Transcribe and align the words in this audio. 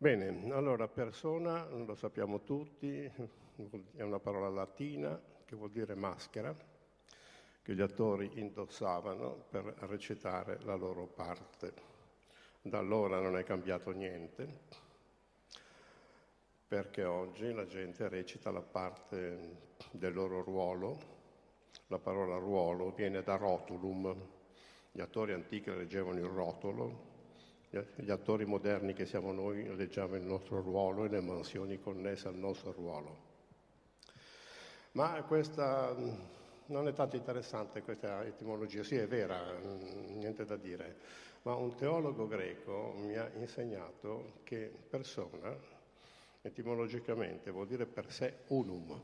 Bene, 0.00 0.52
allora 0.52 0.86
persona, 0.86 1.66
lo 1.70 1.96
sappiamo 1.96 2.44
tutti, 2.44 3.02
è 3.96 4.02
una 4.02 4.20
parola 4.20 4.48
latina 4.48 5.20
che 5.44 5.56
vuol 5.56 5.72
dire 5.72 5.96
maschera, 5.96 6.54
che 7.60 7.74
gli 7.74 7.80
attori 7.80 8.38
indossavano 8.38 9.46
per 9.50 9.64
recitare 9.88 10.60
la 10.62 10.76
loro 10.76 11.06
parte. 11.06 11.72
Da 12.62 12.78
allora 12.78 13.18
non 13.18 13.36
è 13.36 13.42
cambiato 13.42 13.90
niente, 13.90 14.60
perché 16.68 17.02
oggi 17.02 17.52
la 17.52 17.66
gente 17.66 18.08
recita 18.08 18.52
la 18.52 18.62
parte 18.62 19.56
del 19.90 20.14
loro 20.14 20.42
ruolo. 20.42 20.98
La 21.88 21.98
parola 21.98 22.36
ruolo 22.36 22.92
viene 22.92 23.24
da 23.24 23.34
rotulum. 23.34 24.14
Gli 24.92 25.00
attori 25.00 25.32
antichi 25.32 25.74
leggevano 25.74 26.20
il 26.20 26.26
rotolo, 26.26 27.07
gli 27.70 28.10
attori 28.10 28.46
moderni 28.46 28.94
che 28.94 29.04
siamo 29.04 29.32
noi 29.32 29.76
leggiamo 29.76 30.16
il 30.16 30.22
nostro 30.22 30.60
ruolo 30.60 31.04
e 31.04 31.08
le 31.08 31.20
mansioni 31.20 31.78
connesse 31.78 32.28
al 32.28 32.36
nostro 32.36 32.72
ruolo. 32.72 33.26
Ma 34.92 35.22
questa 35.24 35.94
non 36.66 36.88
è 36.88 36.92
tanto 36.92 37.16
interessante 37.16 37.82
questa 37.82 38.24
etimologia, 38.24 38.82
sì 38.82 38.96
è 38.96 39.06
vera, 39.06 39.58
niente 39.58 40.44
da 40.44 40.56
dire, 40.56 40.96
ma 41.42 41.54
un 41.54 41.74
teologo 41.74 42.26
greco 42.26 42.94
mi 42.96 43.16
ha 43.16 43.30
insegnato 43.36 44.40
che 44.44 44.72
persona 44.88 45.54
etimologicamente 46.40 47.50
vuol 47.50 47.66
dire 47.66 47.86
per 47.86 48.10
sé 48.10 48.38
unum, 48.48 48.98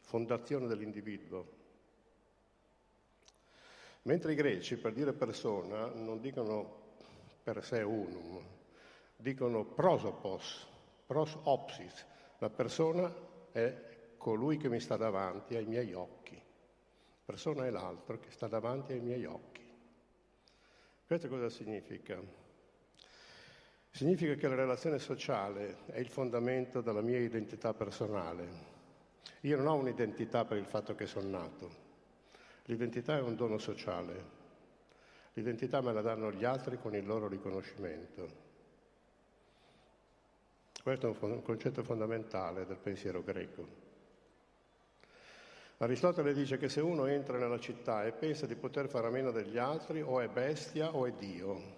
fondazione 0.00 0.66
dell'individuo. 0.66 1.56
Mentre 4.02 4.32
i 4.32 4.36
greci 4.36 4.76
per 4.76 4.92
dire 4.94 5.12
persona 5.12 5.86
non 5.86 6.20
dicono 6.20 6.77
per 7.52 7.64
sé 7.64 7.80
unum, 7.80 8.44
dicono 9.16 9.64
prosopos, 9.64 10.68
prosopsis, 11.06 12.04
la 12.40 12.50
persona 12.50 13.10
è 13.50 14.12
colui 14.18 14.58
che 14.58 14.68
mi 14.68 14.80
sta 14.80 14.98
davanti 14.98 15.56
ai 15.56 15.64
miei 15.64 15.94
occhi, 15.94 16.38
persona 17.24 17.64
è 17.64 17.70
l'altro 17.70 18.18
che 18.18 18.30
sta 18.32 18.48
davanti 18.48 18.92
ai 18.92 19.00
miei 19.00 19.24
occhi. 19.24 19.66
Questo 21.06 21.28
cosa 21.28 21.48
significa? 21.48 22.20
Significa 23.92 24.34
che 24.34 24.46
la 24.46 24.54
relazione 24.54 24.98
sociale 24.98 25.86
è 25.86 26.00
il 26.00 26.08
fondamento 26.10 26.82
della 26.82 27.00
mia 27.00 27.18
identità 27.18 27.72
personale. 27.72 28.46
Io 29.40 29.56
non 29.56 29.68
ho 29.68 29.74
un'identità 29.76 30.44
per 30.44 30.58
il 30.58 30.66
fatto 30.66 30.94
che 30.94 31.06
sono 31.06 31.30
nato. 31.30 31.70
L'identità 32.64 33.16
è 33.16 33.22
un 33.22 33.36
dono 33.36 33.56
sociale. 33.56 34.37
L'identità 35.38 35.80
me 35.80 35.92
la 35.92 36.00
danno 36.00 36.32
gli 36.32 36.44
altri 36.44 36.80
con 36.80 36.96
il 36.96 37.06
loro 37.06 37.28
riconoscimento. 37.28 38.26
Questo 40.82 41.16
è 41.16 41.24
un 41.26 41.42
concetto 41.42 41.84
fondamentale 41.84 42.66
del 42.66 42.78
pensiero 42.78 43.22
greco. 43.22 43.64
Aristotele 45.76 46.34
dice 46.34 46.58
che 46.58 46.68
se 46.68 46.80
uno 46.80 47.06
entra 47.06 47.38
nella 47.38 47.60
città 47.60 48.04
e 48.04 48.10
pensa 48.10 48.46
di 48.46 48.56
poter 48.56 48.88
fare 48.88 49.06
a 49.06 49.10
meno 49.10 49.30
degli 49.30 49.58
altri, 49.58 50.02
o 50.02 50.18
è 50.18 50.26
bestia 50.26 50.92
o 50.92 51.06
è 51.06 51.12
Dio. 51.12 51.76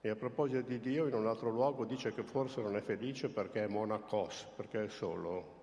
E 0.00 0.08
a 0.08 0.16
proposito 0.16 0.62
di 0.62 0.80
Dio, 0.80 1.06
in 1.06 1.14
un 1.14 1.28
altro 1.28 1.50
luogo 1.50 1.84
dice 1.84 2.12
che 2.12 2.24
forse 2.24 2.60
non 2.60 2.74
è 2.74 2.80
felice 2.80 3.28
perché 3.28 3.62
è 3.62 3.68
monacos, 3.68 4.48
perché 4.56 4.82
è 4.82 4.88
solo. 4.88 5.58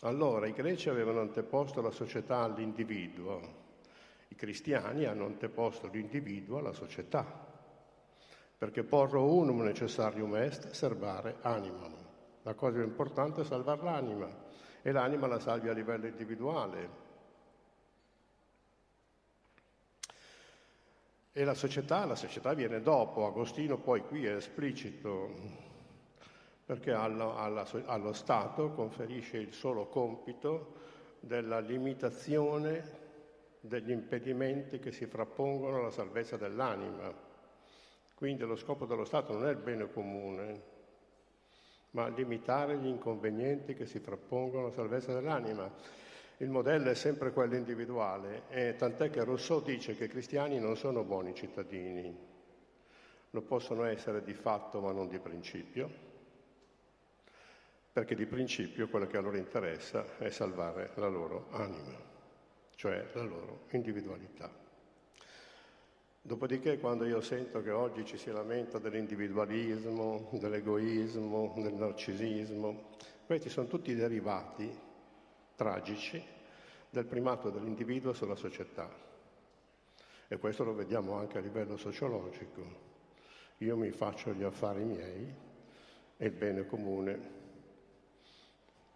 Allora 0.00 0.48
i 0.48 0.52
greci 0.52 0.88
avevano 0.88 1.20
anteposto 1.20 1.80
la 1.80 1.92
società 1.92 2.38
all'individuo, 2.38 3.68
i 4.30 4.36
cristiani 4.36 5.06
hanno 5.06 5.26
anteposto 5.26 5.88
l'individuo 5.88 6.58
alla 6.58 6.72
società, 6.72 7.24
perché 8.56 8.84
porro 8.84 9.32
unum 9.34 9.62
necessarium 9.62 10.36
est 10.36 10.70
servare 10.70 11.38
animam. 11.42 11.92
La 12.42 12.54
cosa 12.54 12.76
più 12.76 12.84
importante 12.84 13.40
è 13.40 13.44
salvare 13.44 13.82
l'anima 13.82 14.28
e 14.82 14.92
l'anima 14.92 15.26
la 15.26 15.40
salvi 15.40 15.68
a 15.68 15.72
livello 15.72 16.06
individuale. 16.06 17.08
E 21.32 21.44
la 21.44 21.54
società, 21.54 22.04
la 22.06 22.14
società 22.14 22.54
viene 22.54 22.80
dopo, 22.80 23.26
Agostino 23.26 23.78
poi 23.78 24.02
qui 24.02 24.26
è 24.26 24.34
esplicito, 24.36 25.34
perché 26.64 26.92
allo, 26.92 27.36
alla, 27.36 27.66
allo 27.86 28.12
Stato 28.12 28.70
conferisce 28.70 29.38
il 29.38 29.52
solo 29.52 29.86
compito 29.86 30.74
della 31.18 31.58
limitazione 31.58 32.99
degli 33.60 33.90
impedimenti 33.90 34.78
che 34.78 34.90
si 34.90 35.06
frappongono 35.06 35.78
alla 35.78 35.90
salvezza 35.90 36.36
dell'anima. 36.36 37.12
Quindi 38.14 38.44
lo 38.44 38.56
scopo 38.56 38.86
dello 38.86 39.04
Stato 39.04 39.32
non 39.32 39.46
è 39.46 39.50
il 39.50 39.56
bene 39.56 39.90
comune, 39.90 40.62
ma 41.90 42.08
limitare 42.08 42.76
gli 42.78 42.86
inconvenienti 42.86 43.74
che 43.74 43.86
si 43.86 43.98
frappongono 43.98 44.66
alla 44.66 44.74
salvezza 44.74 45.12
dell'anima. 45.12 45.70
Il 46.38 46.48
modello 46.48 46.90
è 46.90 46.94
sempre 46.94 47.32
quello 47.32 47.56
individuale, 47.56 48.44
e 48.48 48.74
tant'è 48.76 49.10
che 49.10 49.24
Rousseau 49.24 49.62
dice 49.62 49.94
che 49.94 50.04
i 50.04 50.08
cristiani 50.08 50.58
non 50.58 50.76
sono 50.76 51.02
buoni 51.04 51.34
cittadini, 51.34 52.28
lo 53.30 53.42
possono 53.42 53.84
essere 53.84 54.22
di 54.22 54.32
fatto 54.32 54.80
ma 54.80 54.90
non 54.90 55.08
di 55.08 55.18
principio, 55.18 56.08
perché 57.92 58.14
di 58.14 58.24
principio 58.24 58.88
quello 58.88 59.06
che 59.06 59.18
a 59.18 59.20
loro 59.20 59.36
interessa 59.36 60.16
è 60.16 60.30
salvare 60.30 60.92
la 60.94 61.08
loro 61.08 61.48
anima 61.50 62.09
cioè 62.80 63.06
la 63.12 63.24
loro 63.24 63.64
individualità. 63.72 64.50
Dopodiché 66.22 66.78
quando 66.78 67.04
io 67.04 67.20
sento 67.20 67.60
che 67.60 67.70
oggi 67.70 68.06
ci 68.06 68.16
si 68.16 68.30
lamenta 68.30 68.78
dell'individualismo, 68.78 70.30
dell'egoismo, 70.32 71.52
del 71.58 71.74
narcisismo, 71.74 72.88
questi 73.26 73.50
sono 73.50 73.66
tutti 73.66 73.94
derivati 73.94 74.74
tragici 75.56 76.24
del 76.88 77.04
primato 77.04 77.50
dell'individuo 77.50 78.14
sulla 78.14 78.34
società. 78.34 78.88
E 80.26 80.38
questo 80.38 80.64
lo 80.64 80.72
vediamo 80.72 81.18
anche 81.18 81.36
a 81.36 81.42
livello 81.42 81.76
sociologico. 81.76 82.62
Io 83.58 83.76
mi 83.76 83.90
faccio 83.90 84.32
gli 84.32 84.42
affari 84.42 84.84
miei 84.84 85.34
e 86.16 86.26
il 86.26 86.32
bene 86.32 86.64
comune 86.64 87.30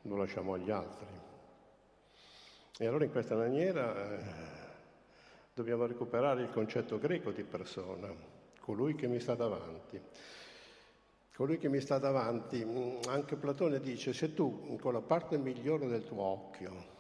lo 0.01 0.17
lasciamo 0.17 0.55
agli 0.55 0.71
altri. 0.71 1.24
E 2.77 2.87
allora 2.87 3.05
in 3.05 3.13
questa 3.13 3.37
maniera 3.37 3.95
eh, 3.95 4.23
dobbiamo 5.55 5.87
recuperare 5.87 6.43
il 6.43 6.51
concetto 6.51 6.99
greco 6.99 7.31
di 7.31 7.45
persona, 7.45 8.13
colui 8.59 8.97
che 8.97 9.07
mi 9.07 9.21
sta 9.21 9.37
davanti. 9.37 10.01
Colui 11.37 11.59
che 11.59 11.69
mi 11.69 11.81
sta 11.81 11.99
davanti, 11.99 12.65
mm, 12.65 13.03
anche 13.09 13.37
Platone 13.37 13.79
dice, 13.79 14.13
se 14.13 14.35
tu 14.35 14.77
con 14.81 14.93
la 14.93 15.01
parte 15.01 15.39
migliore 15.39 15.87
del 15.87 16.05
tuo 16.05 16.23
occhio, 16.23 16.93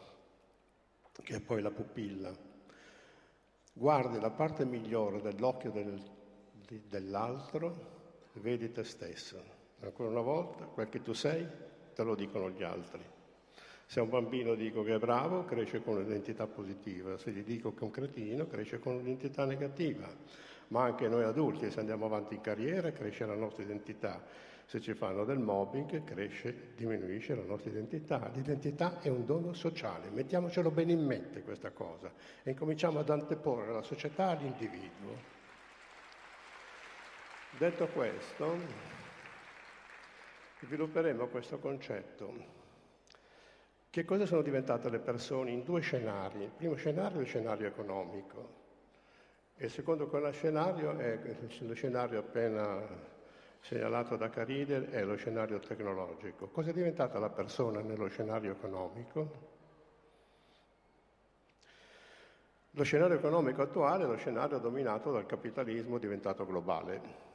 che 1.22 1.36
è 1.36 1.40
poi 1.40 1.60
la 1.60 1.70
pupilla, 1.70 2.32
guardi 3.72 4.20
la 4.20 4.30
parte 4.30 4.64
migliore 4.64 5.20
dell'occhio 5.20 5.72
del, 5.72 6.00
di, 6.52 6.82
dell'altro, 6.88 7.92
vedi 8.34 8.70
te 8.70 8.84
stesso. 8.84 9.42
Ancora 9.80 10.08
una 10.08 10.20
volta, 10.20 10.64
quel 10.66 10.88
che 10.88 11.02
tu 11.02 11.12
sei, 11.12 11.46
te 11.94 12.02
lo 12.04 12.14
dicono 12.14 12.48
gli 12.50 12.62
altri. 12.62 13.13
Se 13.86 14.00
un 14.00 14.08
bambino 14.08 14.54
dico 14.54 14.82
che 14.82 14.94
è 14.94 14.98
bravo, 14.98 15.44
cresce 15.44 15.82
con 15.82 15.96
un'identità 15.96 16.46
positiva, 16.46 17.16
se 17.18 17.30
gli 17.30 17.44
dico 17.44 17.74
che 17.74 17.80
è 17.80 17.84
un 17.84 17.90
cretino, 17.90 18.46
cresce 18.46 18.78
con 18.78 18.94
un'identità 18.94 19.44
negativa. 19.44 20.08
Ma 20.68 20.84
anche 20.84 21.08
noi 21.08 21.22
adulti, 21.22 21.70
se 21.70 21.80
andiamo 21.80 22.06
avanti 22.06 22.34
in 22.34 22.40
carriera, 22.40 22.90
cresce 22.92 23.26
la 23.26 23.34
nostra 23.34 23.62
identità. 23.62 24.22
Se 24.66 24.80
ci 24.80 24.94
fanno 24.94 25.24
del 25.24 25.38
mobbing, 25.38 26.04
cresce, 26.04 26.72
diminuisce 26.74 27.34
la 27.34 27.44
nostra 27.44 27.70
identità. 27.70 28.30
L'identità 28.32 29.00
è 29.00 29.08
un 29.08 29.26
dono 29.26 29.52
sociale, 29.52 30.08
mettiamocelo 30.08 30.70
bene 30.70 30.92
in 30.92 31.04
mente 31.04 31.42
questa 31.42 31.70
cosa 31.70 32.10
e 32.42 32.50
incominciamo 32.50 32.98
ad 32.98 33.10
anteporre 33.10 33.72
la 33.72 33.82
società 33.82 34.28
all'individuo. 34.28 35.32
Detto 37.58 37.86
questo, 37.88 38.56
svilupperemo 40.60 41.26
questo 41.26 41.58
concetto 41.58 42.53
che 43.94 44.04
cosa 44.04 44.26
sono 44.26 44.42
diventate 44.42 44.90
le 44.90 44.98
persone 44.98 45.52
in 45.52 45.62
due 45.62 45.80
scenari? 45.80 46.42
Il 46.42 46.50
primo 46.50 46.74
scenario 46.74 47.18
è 47.18 47.20
il 47.20 47.28
scenario 47.28 47.68
economico 47.68 48.48
e 49.54 49.66
il 49.66 49.70
secondo 49.70 50.10
scenario 50.32 50.98
è 50.98 51.20
lo 51.60 51.74
scenario 51.74 52.18
appena 52.18 52.82
segnalato 53.60 54.16
da 54.16 54.28
Caride, 54.30 54.90
è 54.90 55.04
lo 55.04 55.14
scenario 55.14 55.60
tecnologico. 55.60 56.48
Cosa 56.48 56.70
è 56.70 56.72
diventata 56.72 57.20
la 57.20 57.28
persona 57.28 57.82
nello 57.82 58.08
scenario 58.08 58.50
economico? 58.50 59.52
Lo 62.72 62.82
scenario 62.82 63.14
economico 63.14 63.62
attuale 63.62 64.02
è 64.02 64.06
lo 64.08 64.16
scenario 64.16 64.58
dominato 64.58 65.12
dal 65.12 65.26
capitalismo 65.26 65.98
diventato 65.98 66.44
globale. 66.44 67.33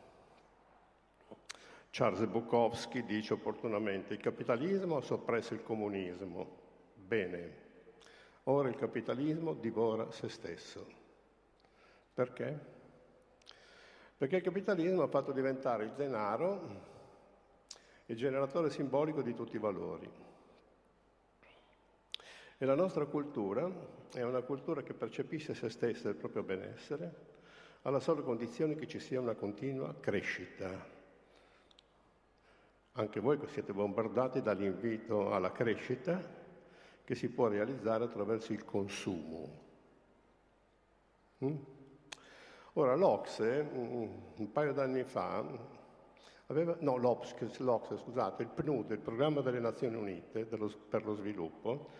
Charles 1.91 2.25
Bukowski 2.25 3.03
dice 3.03 3.33
opportunamente 3.33 4.13
il 4.13 4.19
capitalismo 4.19 4.97
ha 4.97 5.01
soppresso 5.01 5.53
il 5.53 5.63
comunismo. 5.63 6.57
Bene, 6.93 7.67
ora 8.43 8.69
il 8.69 8.75
capitalismo 8.75 9.53
divora 9.53 10.11
se 10.11 10.29
stesso. 10.29 10.85
Perché? 12.13 12.77
Perché 14.17 14.35
il 14.35 14.43
capitalismo 14.43 15.01
ha 15.01 15.07
fatto 15.07 15.31
diventare 15.31 15.85
il 15.85 15.91
denaro 15.93 16.97
il 18.09 18.15
generatore 18.15 18.71
simbolico 18.71 19.21
di 19.21 19.35
tutti 19.35 19.55
i 19.55 19.59
valori. 19.59 20.09
E 22.57 22.65
la 22.65 22.75
nostra 22.75 23.05
cultura 23.05 23.71
è 24.11 24.21
una 24.23 24.41
cultura 24.41 24.81
che 24.81 24.93
percepisce 24.93 25.53
se 25.53 25.69
stessa 25.69 26.07
e 26.07 26.11
il 26.11 26.17
proprio 26.17 26.43
benessere 26.43 27.27
alla 27.83 27.99
sola 27.99 28.21
condizione 28.21 28.75
che 28.75 28.87
ci 28.87 28.99
sia 28.99 29.21
una 29.21 29.35
continua 29.35 29.95
crescita. 29.99 30.98
Anche 32.99 33.21
voi 33.21 33.39
siete 33.47 33.71
bombardati 33.71 34.41
dall'invito 34.41 35.33
alla 35.33 35.53
crescita 35.53 36.21
che 37.05 37.15
si 37.15 37.29
può 37.29 37.47
realizzare 37.47 38.03
attraverso 38.03 38.51
il 38.51 38.65
consumo. 38.65 39.67
Mm? 41.45 41.55
Ora 42.73 42.95
l'Ocse 42.95 43.63
mm, 43.63 44.07
un 44.35 44.51
paio 44.51 44.73
d'anni 44.73 45.05
fa 45.05 45.45
aveva, 46.47 46.75
no 46.79 46.97
l'OPS, 46.97 47.59
l'OPS, 47.59 48.01
scusate, 48.01 48.43
il 48.43 48.49
PNUD, 48.49 48.91
il 48.91 48.99
Programma 48.99 49.39
delle 49.39 49.61
Nazioni 49.61 49.95
Unite 49.95 50.49
dello, 50.49 50.69
per 50.89 51.05
lo 51.05 51.15
sviluppo, 51.15 51.91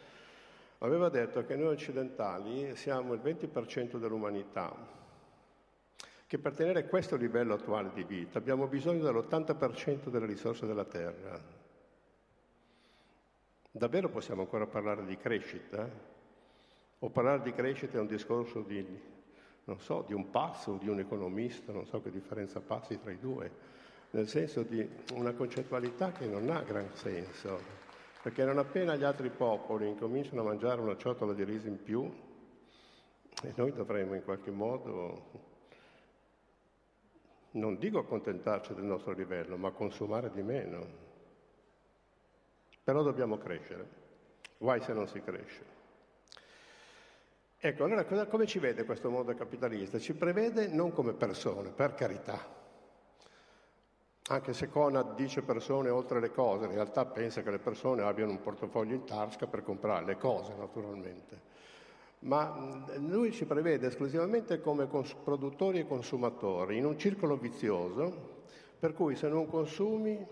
aveva 0.79 1.07
detto 1.07 1.45
che 1.45 1.55
noi 1.55 1.75
occidentali 1.75 2.75
siamo 2.75 3.13
il 3.13 3.21
20% 3.21 3.95
dell'umanità, 3.95 4.75
che 6.29 6.37
per 6.37 6.53
tenere 6.53 6.87
questo 6.87 7.15
livello 7.15 7.55
attuale 7.55 7.89
di 7.91 8.03
vita 8.03 8.37
abbiamo 8.37 8.67
bisogno 8.67 9.01
dell'80% 9.01 10.09
delle 10.09 10.27
risorse 10.27 10.67
della 10.67 10.85
Terra. 10.85 11.41
Davvero 13.71 14.09
possiamo 14.09 14.41
ancora 14.41 14.67
parlare 14.67 15.05
di 15.05 15.17
crescita? 15.17 15.89
O 16.99 17.09
parlare 17.09 17.41
di 17.41 17.51
crescita 17.51 17.97
è 17.97 17.99
un 17.99 18.05
discorso 18.05 18.61
di, 18.61 18.85
non 19.63 19.79
so, 19.79 20.03
di 20.05 20.13
un 20.13 20.29
pazzo 20.29 20.77
di 20.79 20.87
un 20.87 20.99
economista, 20.99 21.71
non 21.71 21.87
so 21.87 21.99
che 21.99 22.11
differenza 22.11 22.59
passi 22.59 22.99
tra 23.01 23.09
i 23.09 23.17
due, 23.17 23.51
nel 24.11 24.27
senso 24.27 24.61
di 24.61 24.87
una 25.13 25.33
concettualità 25.33 26.11
che 26.11 26.27
non 26.27 26.47
ha 26.51 26.61
gran 26.61 26.93
senso, 26.93 27.59
perché 28.21 28.45
non 28.45 28.59
appena 28.59 28.95
gli 28.95 29.03
altri 29.03 29.31
popoli 29.31 29.87
incominciano 29.87 30.41
a 30.41 30.45
mangiare 30.45 30.79
una 30.79 30.95
ciotola 30.95 31.33
di 31.33 31.43
riso 31.43 31.67
in 31.67 31.81
più, 31.81 32.07
e 33.41 33.53
noi 33.55 33.71
dovremmo 33.71 34.13
in 34.13 34.23
qualche 34.23 34.51
modo 34.51 35.47
non 37.51 37.77
dico 37.77 37.99
accontentarci 37.99 38.73
del 38.73 38.83
nostro 38.83 39.13
livello, 39.13 39.57
ma 39.57 39.71
consumare 39.71 40.31
di 40.31 40.43
meno. 40.43 41.07
Però 42.83 43.01
dobbiamo 43.01 43.37
crescere. 43.37 43.97
Guai 44.57 44.81
se 44.81 44.93
non 44.93 45.07
si 45.07 45.21
cresce. 45.21 45.77
Ecco, 47.57 47.83
allora 47.83 48.05
cosa, 48.05 48.27
come 48.27 48.45
ci 48.45 48.59
vede 48.59 48.85
questo 48.85 49.09
mondo 49.09 49.33
capitalista? 49.33 49.99
Ci 49.99 50.13
prevede 50.13 50.67
non 50.67 50.93
come 50.93 51.13
persone, 51.13 51.71
per 51.71 51.93
carità. 51.93 52.57
Anche 54.29 54.53
se 54.53 54.69
Conad 54.69 55.15
dice 55.15 55.41
persone 55.41 55.89
oltre 55.89 56.19
le 56.19 56.31
cose, 56.31 56.65
in 56.65 56.73
realtà 56.73 57.05
pensa 57.05 57.41
che 57.41 57.49
le 57.49 57.57
persone 57.57 58.03
abbiano 58.03 58.31
un 58.31 58.41
portafoglio 58.41 58.93
in 58.93 59.03
tasca 59.03 59.47
per 59.47 59.63
comprare 59.63 60.05
le 60.05 60.17
cose, 60.17 60.53
naturalmente 60.55 61.58
ma 62.19 62.83
lui 62.97 63.31
ci 63.31 63.45
prevede 63.45 63.87
esclusivamente 63.87 64.59
come 64.59 64.87
cons- 64.87 65.15
produttori 65.23 65.79
e 65.79 65.87
consumatori 65.87 66.77
in 66.77 66.85
un 66.85 66.97
circolo 66.97 67.37
vizioso 67.37 68.37
per 68.79 68.93
cui 68.93 69.15
se 69.15 69.27
non 69.29 69.47
consumi 69.47 70.25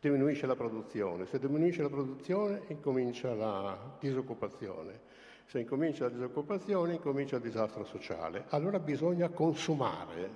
diminuisce 0.00 0.46
la 0.46 0.56
produzione, 0.56 1.26
se 1.26 1.38
diminuisce 1.38 1.82
la 1.82 1.88
produzione 1.90 2.62
incomincia 2.68 3.34
la 3.34 3.96
disoccupazione, 3.98 5.00
se 5.44 5.60
incomincia 5.60 6.04
la 6.04 6.10
disoccupazione 6.10 6.94
incomincia 6.94 7.36
il 7.36 7.42
disastro 7.42 7.84
sociale. 7.84 8.46
Allora 8.48 8.78
bisogna 8.78 9.28
consumare, 9.28 10.30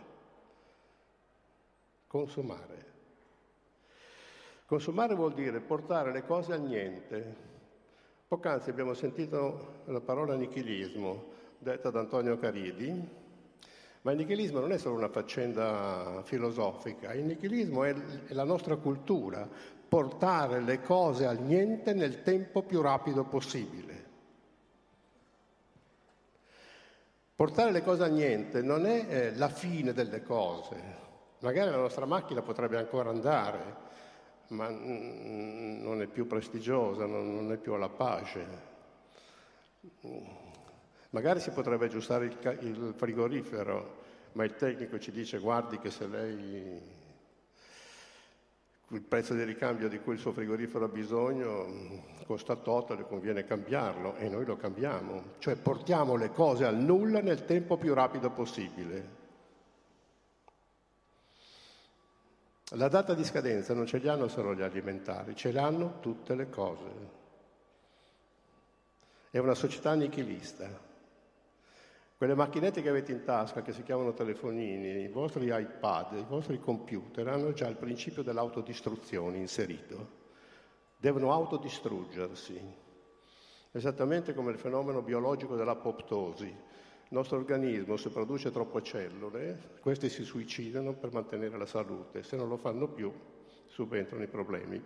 consumare. 2.07 2.93
Consumare 4.67 5.15
vuol 5.15 5.35
dire 5.35 5.61
portare 5.61 6.13
le 6.13 6.25
cose 6.25 6.53
al 6.53 6.63
niente, 6.63 7.53
Poc'anzi 8.35 8.69
abbiamo 8.69 8.95
sentito 8.95 9.83
la 9.85 10.01
parola 10.01 10.35
nichilismo 10.35 11.27
detta 11.57 11.91
da 11.91 12.01
Antonio 12.01 12.37
Caridi, 12.37 13.09
ma 14.03 14.11
il 14.11 14.17
nichilismo 14.17 14.59
non 14.59 14.73
è 14.73 14.77
solo 14.79 14.97
una 14.97 15.09
faccenda 15.09 16.21
filosofica, 16.25 17.15
il 17.15 17.27
nichilismo 17.27 17.85
è, 17.85 17.95
la 18.31 18.43
nostra 18.43 18.75
cultura, 18.75 19.49
portare 19.89 20.61
le 20.63 20.81
cose 20.81 21.27
al 21.27 21.43
niente 21.43 21.95
nel 21.95 22.23
tempo 22.23 22.63
più 22.63 22.81
rapido 22.81 23.23
possibile. 23.23 24.05
Portare 27.37 27.71
le 27.71 27.85
cose 27.85 28.03
al 28.03 28.13
niente 28.13 28.63
non 28.63 28.85
è 28.85 29.07
eh, 29.09 29.35
la 29.37 29.49
fine 29.49 29.93
delle 29.93 30.25
cose, 30.25 30.77
magari 31.39 31.71
la 31.71 31.77
nostra 31.77 32.05
macchina 32.05 32.43
potrebbe 32.43 32.79
ancora 32.79 33.11
andare, 33.11 33.77
ma 34.49 34.69
non 34.69 36.01
è 36.01 36.07
più 36.07 36.27
prestigiosa, 36.27 37.07
non 37.07 37.51
è 37.53 37.57
più 37.57 37.73
alla 37.75 37.89
pace. 37.89 38.73
Magari 41.11 41.41
si 41.41 41.51
potrebbe 41.51 41.87
aggiustare 41.87 42.27
il, 42.27 42.95
frigorifero, 42.97 44.03
ma 44.33 44.45
il 44.45 44.55
tecnico 44.57 44.99
ci 44.99 45.13
dice 45.13 45.39
guardi 45.39 45.79
che 45.79 45.91
se 45.91 46.07
lei 46.07 47.03
il 48.89 49.01
prezzo 49.01 49.35
di 49.35 49.43
ricambio 49.45 49.89
di 49.89 50.01
cui 50.01 50.15
il 50.15 50.21
suo 50.21 50.33
frigorifero 50.33 50.85
ha 50.85 50.89
bisogno 50.89 52.13
costa 52.27 52.57
tot, 52.57 52.91
le 52.91 53.07
conviene 53.07 53.45
cambiarlo 53.45 54.17
e 54.17 54.29
noi 54.29 54.45
lo 54.45 54.57
cambiamo. 54.57 55.35
Cioè 55.39 55.57
portiamo 55.57 56.17
le 56.17 56.31
cose 56.31 56.65
al 56.65 56.77
nulla 56.77 57.21
nel 57.21 57.45
tempo 57.45 57.77
più 57.77 57.95
rapido 57.95 58.31
possibile. 58.31 59.23
La 62.77 62.89
data 62.89 63.15
di 63.15 63.23
scadenza 63.23 63.73
non 63.73 63.87
ce 63.87 63.99
li 63.99 64.09
hanno 64.09 64.27
solo 64.27 64.53
gli 64.53 64.63
alimentari, 64.63 65.37
ce 65.37 65.53
l'hanno 65.53 66.01
tutte 66.01 66.35
le 66.35 66.49
cose. 66.49 66.91
È 69.31 69.39
una 69.39 69.55
società 69.55 69.95
nichilista. 69.95 70.69
Quelle 72.17 72.35
macchinette 72.35 72.83
che 72.83 72.89
avete 72.89 73.13
in 73.13 73.23
tasca, 73.23 73.63
che 73.63 73.73
si 73.73 73.85
chiamano 73.85 74.13
telefonini, 74.13 75.03
i 75.03 75.09
vostri 75.09 75.47
iPad, 75.53 76.19
i 76.19 76.25
vostri 76.27 76.59
computer, 76.59 77.29
hanno 77.29 77.53
già 77.53 77.69
il 77.69 77.77
principio 77.77 78.25
dell'autodistruzione 78.25 79.37
inserito. 79.37 80.23
Devono 80.97 81.33
autodistruggersi, 81.33 82.61
esattamente 83.71 84.35
come 84.35 84.51
il 84.51 84.59
fenomeno 84.59 85.01
biologico 85.01 85.55
dell'apoptosi 85.55 86.53
il 87.09 87.17
nostro 87.17 87.37
organismo 87.37 87.97
se 87.97 88.11
produce 88.11 88.51
troppe 88.51 88.83
cellule, 88.83 89.79
queste 89.81 90.09
si 90.09 90.25
suicidano 90.25 90.95
per 90.95 91.13
mantenere 91.13 91.57
la 91.59 91.67
salute, 91.67 92.23
se 92.23 92.37
non 92.37 92.49
lo 92.49 92.57
fanno 92.57 92.89
più 92.89 93.13
subentrano 93.67 94.23
i 94.23 94.29
problemi. 94.29 94.83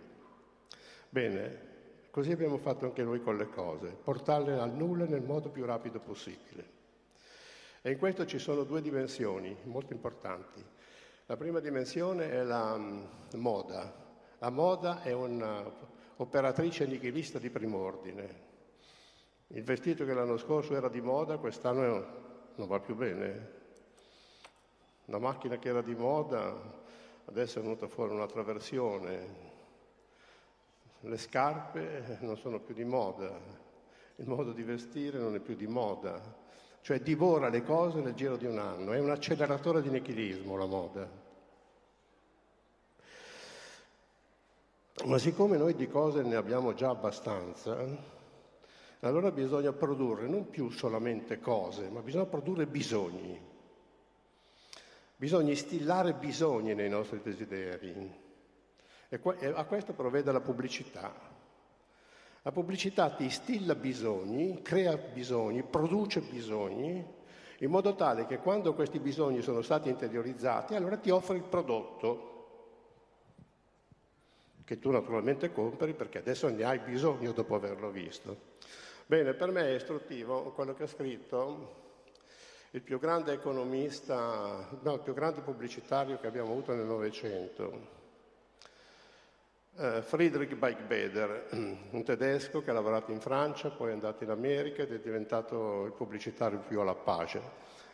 Bene, 1.09 1.67
così 2.11 2.31
abbiamo 2.31 2.57
fatto 2.57 2.85
anche 2.85 3.03
noi 3.03 3.21
con 3.21 3.37
le 3.37 3.49
cose, 3.49 3.89
portarle 3.89 4.59
al 4.59 4.73
nulla 4.73 5.05
nel 5.05 5.21
modo 5.21 5.49
più 5.49 5.65
rapido 5.65 5.99
possibile. 5.99 6.77
E 7.81 7.91
in 7.91 7.97
questo 7.97 8.25
ci 8.25 8.39
sono 8.39 8.63
due 8.63 8.81
dimensioni 8.81 9.55
molto 9.63 9.93
importanti. 9.93 10.63
La 11.27 11.37
prima 11.37 11.59
dimensione 11.59 12.29
è 12.31 12.43
la 12.43 12.77
mm, 12.77 13.03
moda. 13.35 14.07
La 14.39 14.49
moda 14.49 15.01
è 15.03 15.13
un'operatrice 15.13 16.85
nichilista 16.87 17.39
di 17.39 17.49
prim'ordine, 17.49 18.47
il 19.51 19.63
vestito 19.63 20.05
che 20.05 20.13
l'anno 20.13 20.37
scorso 20.37 20.75
era 20.75 20.89
di 20.89 21.01
moda, 21.01 21.37
quest'anno 21.37 22.17
non 22.55 22.67
va 22.67 22.79
più 22.79 22.95
bene. 22.95 23.57
La 25.05 25.17
macchina 25.17 25.57
che 25.57 25.69
era 25.69 25.81
di 25.81 25.95
moda, 25.95 26.55
adesso 27.25 27.57
è 27.57 27.61
venuta 27.61 27.87
fuori 27.87 28.13
un'altra 28.13 28.43
versione. 28.43 29.47
Le 31.01 31.17
scarpe 31.17 32.17
non 32.21 32.37
sono 32.37 32.59
più 32.59 32.75
di 32.75 32.83
moda, 32.83 33.31
il 34.17 34.27
modo 34.27 34.51
di 34.51 34.61
vestire 34.61 35.17
non 35.17 35.33
è 35.33 35.39
più 35.39 35.55
di 35.55 35.65
moda, 35.65 36.21
cioè 36.81 36.99
divora 36.99 37.49
le 37.49 37.63
cose 37.63 38.01
nel 38.01 38.13
giro 38.13 38.37
di 38.37 38.45
un 38.45 38.59
anno, 38.59 38.91
è 38.91 38.99
un 38.99 39.09
acceleratore 39.09 39.81
di 39.81 39.89
nichilismo 39.89 40.57
la 40.57 40.65
moda. 40.65 41.09
Ma 45.05 45.17
siccome 45.17 45.57
noi 45.57 45.73
di 45.73 45.87
cose 45.87 46.21
ne 46.21 46.35
abbiamo 46.35 46.73
già 46.73 46.89
abbastanza, 46.89 48.17
allora 49.01 49.31
bisogna 49.31 49.71
produrre 49.71 50.27
non 50.27 50.49
più 50.49 50.69
solamente 50.69 51.39
cose, 51.39 51.89
ma 51.89 52.01
bisogna 52.01 52.25
produrre 52.25 52.65
bisogni. 52.65 53.39
Bisogna 55.15 55.51
instillare 55.51 56.13
bisogni 56.13 56.73
nei 56.73 56.89
nostri 56.89 57.21
desideri. 57.21 58.27
E 59.09 59.19
a 59.53 59.65
questo 59.65 59.93
provvede 59.93 60.31
la 60.31 60.41
pubblicità. 60.41 61.13
La 62.41 62.51
pubblicità 62.51 63.09
ti 63.11 63.23
instilla 63.23 63.75
bisogni, 63.75 64.61
crea 64.61 64.95
bisogni, 64.97 65.63
produce 65.63 66.21
bisogni, 66.21 67.05
in 67.59 67.69
modo 67.69 67.95
tale 67.95 68.25
che 68.25 68.37
quando 68.37 68.73
questi 68.73 68.99
bisogni 68.99 69.41
sono 69.41 69.61
stati 69.61 69.89
interiorizzati, 69.89 70.75
allora 70.75 70.97
ti 70.97 71.09
offre 71.09 71.35
il 71.35 71.43
prodotto 71.43 72.29
che 74.63 74.79
tu 74.79 74.91
naturalmente 74.91 75.51
compri 75.51 75.93
perché 75.93 76.19
adesso 76.19 76.47
ne 76.47 76.63
hai 76.63 76.79
bisogno 76.79 77.31
dopo 77.31 77.55
averlo 77.55 77.89
visto. 77.89 78.47
Bene, 79.09 79.33
per 79.33 79.49
me 79.49 79.63
è 79.63 79.73
istruttivo 79.73 80.51
quello 80.51 80.75
che 80.75 80.83
ha 80.83 80.87
scritto 80.87 81.77
il 82.69 82.81
più 82.83 82.99
grande 82.99 83.33
economista, 83.33 84.69
no, 84.81 84.93
il 84.93 84.99
più 84.99 85.15
grande 85.15 85.41
pubblicitario 85.41 86.19
che 86.19 86.27
abbiamo 86.27 86.51
avuto 86.51 86.75
nel 86.75 86.85
Novecento. 86.85 87.87
Uh, 89.73 90.01
Friedrich 90.01 90.53
Beigbeder, 90.53 91.47
un 91.89 92.03
tedesco 92.03 92.61
che 92.61 92.69
ha 92.69 92.73
lavorato 92.73 93.09
in 93.09 93.19
Francia, 93.19 93.71
poi 93.71 93.89
è 93.89 93.93
andato 93.93 94.23
in 94.23 94.29
America 94.29 94.83
ed 94.83 94.93
è 94.93 94.99
diventato 94.99 95.85
il 95.85 95.93
pubblicitario 95.93 96.59
più 96.59 96.79
alla 96.79 96.93
pace 96.93 97.41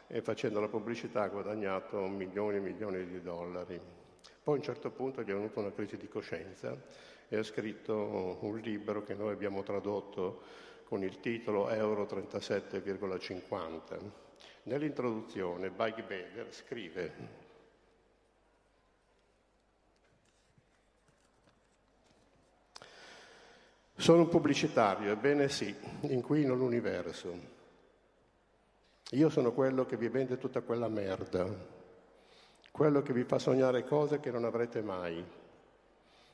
e 0.08 0.22
facendo 0.22 0.60
la 0.60 0.68
pubblicità 0.68 1.22
ha 1.22 1.30
guadagnato 1.30 1.98
milioni 2.08 2.58
e 2.58 2.60
milioni 2.60 3.08
di 3.08 3.22
dollari. 3.22 3.80
Poi 4.44 4.56
a 4.56 4.58
un 4.58 4.64
certo 4.64 4.92
punto 4.92 5.22
gli 5.22 5.30
è 5.30 5.34
venuta 5.34 5.62
una 5.62 5.72
crisi 5.72 5.96
di 5.96 6.10
coscienza 6.10 6.76
e 7.30 7.38
ha 7.38 7.44
scritto 7.44 8.38
un 8.42 8.58
libro 8.58 9.02
che 9.02 9.14
noi 9.14 9.32
abbiamo 9.32 9.64
tradotto 9.64 10.64
con 10.96 11.04
il 11.04 11.20
titolo 11.20 11.68
Euro 11.68 12.06
37,50 12.06 14.00
Nell'introduzione 14.64 15.70
Bike 15.70 16.04
Beder 16.04 16.54
scrive 16.54 17.44
Sono 23.98 24.22
un 24.22 24.30
pubblicitario, 24.30 25.12
ebbene 25.12 25.50
sì, 25.50 25.76
inquino 26.02 26.54
l'universo. 26.54 27.34
Io 29.12 29.30
sono 29.30 29.52
quello 29.52 29.86
che 29.86 29.98
vi 29.98 30.10
vende 30.10 30.38
tutta 30.38 30.62
quella 30.62 30.90
merda, 30.90 31.48
quello 32.72 33.02
che 33.02 33.14
vi 33.14 33.24
fa 33.24 33.40
sognare 33.40 33.84
cose 33.84 34.20
che 34.20 34.32
non 34.32 34.46
avrete 34.46 34.82
mai. 34.82 35.24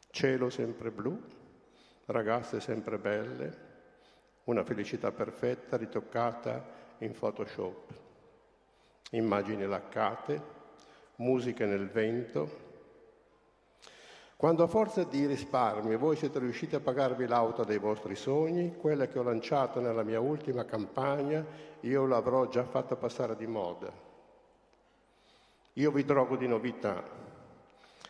Cielo 0.10 0.50
sempre 0.50 0.92
blu, 0.92 1.20
ragazze 2.06 2.60
sempre 2.60 2.98
belle, 2.98 3.71
una 4.46 4.64
felicità 4.64 5.12
perfetta 5.12 5.78
ritoccata 5.78 6.80
in 7.00 7.12
Photoshop 7.14 8.00
immagini 9.12 9.66
laccate, 9.66 10.60
musiche 11.18 11.66
nel 11.66 11.88
vento. 11.90 12.70
Quando 14.36 14.64
a 14.64 14.68
forza 14.68 15.04
di 15.04 15.26
risparmi 15.26 15.96
voi 15.98 16.16
siete 16.16 16.40
riusciti 16.40 16.76
a 16.76 16.80
pagarvi 16.80 17.28
l'auto 17.28 17.64
dei 17.64 17.78
vostri 17.78 18.16
sogni, 18.16 18.76
quella 18.76 19.08
che 19.08 19.20
ho 19.20 19.24
lanciato 19.24 19.80
nella 19.80 20.04
mia 20.04 20.20
ultima 20.20 20.66
campagna, 20.66 21.46
io 21.82 22.06
l'avrò 22.06 22.48
già 22.48 22.64
fatta 22.64 22.96
passare 22.96 23.36
di 23.36 23.46
moda. 23.46 23.92
Io 25.74 25.92
vi 25.92 26.04
drogo 26.04 26.36
di 26.36 26.48
novità 26.48 27.04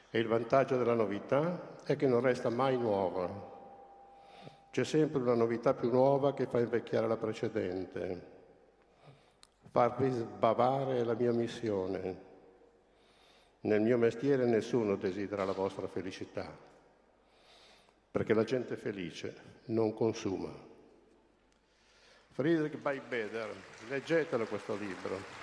e 0.10 0.20
il 0.20 0.28
vantaggio 0.28 0.78
della 0.78 0.94
novità 0.94 1.76
è 1.84 1.96
che 1.96 2.08
non 2.08 2.22
resta 2.22 2.50
mai 2.50 2.78
nuova. 2.78 3.51
C'è 4.72 4.84
sempre 4.84 5.22
una 5.22 5.36
novità 5.36 5.74
più 5.74 5.92
nuova 5.92 6.34
che 6.34 6.48
fa 6.48 6.60
invecchiare 6.60 7.08
la 7.08 7.18
precedente 7.18 8.40
farvi 9.72 10.10
sbavare 10.12 11.04
la 11.06 11.14
mia 11.14 11.32
missione. 11.32 12.30
Nel 13.62 13.80
mio 13.80 13.98
mestiere 13.98 14.46
nessuno 14.46 14.96
desidera 14.96 15.46
la 15.46 15.54
vostra 15.54 15.88
felicità, 15.88 16.58
perché 18.12 18.34
la 18.34 18.44
gente 18.44 18.76
felice 18.76 19.62
non 19.66 19.94
consuma. 19.94 20.52
Friedrich 22.32 22.78
Beigbeder, 22.78 23.54
leggetelo 23.88 24.46
questo 24.46 24.76
libro. 24.76 25.41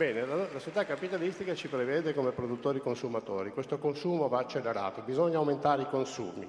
Bene, 0.00 0.24
la, 0.24 0.34
la 0.34 0.48
società 0.58 0.86
capitalistica 0.86 1.54
ci 1.54 1.68
prevede 1.68 2.14
come 2.14 2.32
produttori 2.32 2.80
consumatori, 2.80 3.50
questo 3.50 3.76
consumo 3.76 4.28
va 4.28 4.38
accelerato, 4.38 5.02
bisogna 5.02 5.36
aumentare 5.36 5.82
i 5.82 5.88
consumi. 5.90 6.48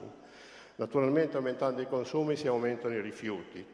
Naturalmente 0.75 1.35
aumentando 1.35 1.81
i 1.81 1.85
consumi 1.85 2.37
si 2.37 2.47
aumentano 2.47 2.93
i 2.93 3.01
rifiuti, 3.01 3.65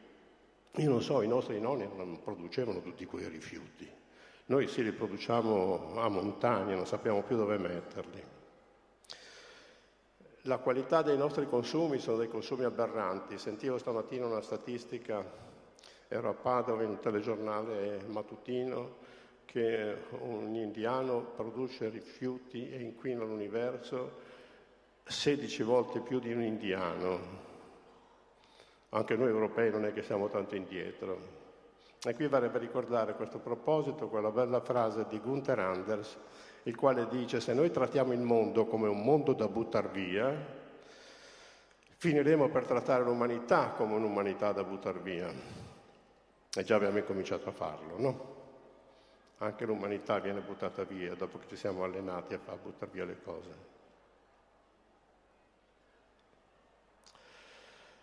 io 0.78 0.90
non 0.90 1.04
so, 1.04 1.22
i 1.22 1.28
nostri 1.28 1.60
nonni 1.60 1.88
non 1.96 2.20
producevano 2.24 2.82
tutti 2.82 3.06
quei 3.06 3.30
rifiuti. 3.30 3.88
Noi 4.46 4.68
sì 4.68 4.82
li 4.82 4.92
produciamo 4.92 5.94
a 6.02 6.10
montagna, 6.10 6.74
non 6.74 6.88
sappiamo 6.88 7.22
più 7.22 7.36
dove 7.36 7.60
metterli. 7.60 8.24
La 10.42 10.58
qualità 10.58 11.04
dei 11.04 11.18
nostri 11.18 11.48
consumi 11.48 12.00
sono 12.00 12.18
dei 12.18 12.30
consumi 12.30 12.64
aberranti. 12.64 13.38
Sentivo 13.38 13.78
stamattina 13.78 14.26
una 14.26 14.42
statistica, 14.42 15.24
ero 16.08 16.30
a 16.30 16.34
Padova 16.34 16.82
in 16.82 16.90
un 16.90 17.00
telegiornale 17.00 18.06
mattutino, 18.08 19.06
che 19.48 19.96
un 20.20 20.54
indiano 20.56 21.22
produce 21.22 21.88
rifiuti 21.88 22.70
e 22.70 22.82
inquina 22.82 23.24
l'universo 23.24 24.20
16 25.06 25.64
volte 25.64 26.02
più 26.02 26.20
di 26.20 26.34
un 26.34 26.44
indiano. 26.44 27.46
Anche 28.90 29.16
noi 29.16 29.30
europei 29.30 29.72
non 29.72 29.86
è 29.86 29.94
che 29.94 30.04
siamo 30.04 30.28
tanto 30.28 30.56
indietro. 30.56 31.36
E 32.04 32.14
qui 32.14 32.28
varrebbe 32.28 32.60
ricordare 32.60 33.12
a 33.12 33.16
questo 33.16 33.40
proposito 33.40 34.10
quella 34.10 34.32
bella 34.32 34.60
frase 34.60 35.06
di 35.08 35.18
Gunther 35.20 35.60
Anders, 35.60 36.18
il 36.64 36.76
quale 36.76 37.08
dice 37.08 37.40
se 37.40 37.54
noi 37.54 37.72
trattiamo 37.72 38.12
il 38.12 38.20
mondo 38.20 38.66
come 38.66 38.90
un 38.90 39.02
mondo 39.02 39.32
da 39.32 39.48
buttare 39.48 39.88
via, 39.88 40.36
finiremo 41.96 42.50
per 42.50 42.66
trattare 42.66 43.04
l'umanità 43.04 43.70
come 43.70 43.96
un'umanità 43.96 44.52
da 44.52 44.66
buttare 44.66 45.00
via. 45.00 45.32
E 46.54 46.64
già 46.64 46.76
abbiamo 46.76 46.98
incominciato 46.98 47.48
a 47.48 47.54
farlo, 47.54 47.98
no? 47.98 48.37
Anche 49.40 49.66
l'umanità 49.66 50.20
viene 50.20 50.42
buttata 50.42 50.84
via 50.84 51.14
dopo 51.14 51.38
che 51.38 51.48
ci 51.48 51.56
siamo 51.56 51.84
allenati 51.84 52.34
a 52.34 52.40
far 52.40 52.58
buttare 52.58 52.92
via 52.92 53.06
le 53.06 53.22
cose. 53.22 53.76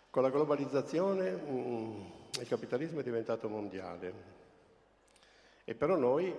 Con 0.09 0.23
la 0.23 0.29
globalizzazione 0.29 1.31
mm, 1.31 2.05
il 2.39 2.47
capitalismo 2.47 3.01
è 3.01 3.03
diventato 3.03 3.49
mondiale 3.49 4.13
e 5.65 5.73
però 5.73 5.97
noi, 5.97 6.33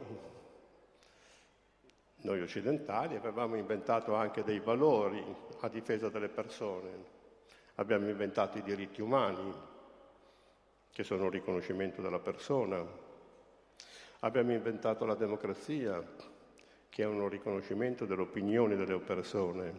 noi 2.19 2.41
occidentali, 2.41 3.17
avevamo 3.17 3.57
inventato 3.57 4.15
anche 4.15 4.45
dei 4.45 4.61
valori 4.61 5.23
a 5.61 5.69
difesa 5.69 6.09
delle 6.09 6.29
persone. 6.29 7.15
Abbiamo 7.75 8.09
inventato 8.09 8.57
i 8.57 8.63
diritti 8.63 9.03
umani, 9.03 9.53
che 10.91 11.05
sono 11.05 11.25
un 11.25 11.31
riconoscimento 11.31 12.01
della 12.01 12.21
persona. 12.21 13.05
Abbiamo 14.27 14.53
inventato 14.53 15.05
la 15.05 15.15
democrazia, 15.15 16.03
che 16.89 17.03
è 17.05 17.07
un 17.07 17.29
riconoscimento 17.29 18.07
delle 18.07 18.23
opinioni 18.23 18.75
delle 18.75 18.99
persone. 18.99 19.73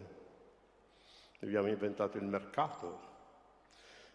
Abbiamo 1.41 1.67
inventato 1.67 2.15
il 2.15 2.23
mercato, 2.23 2.99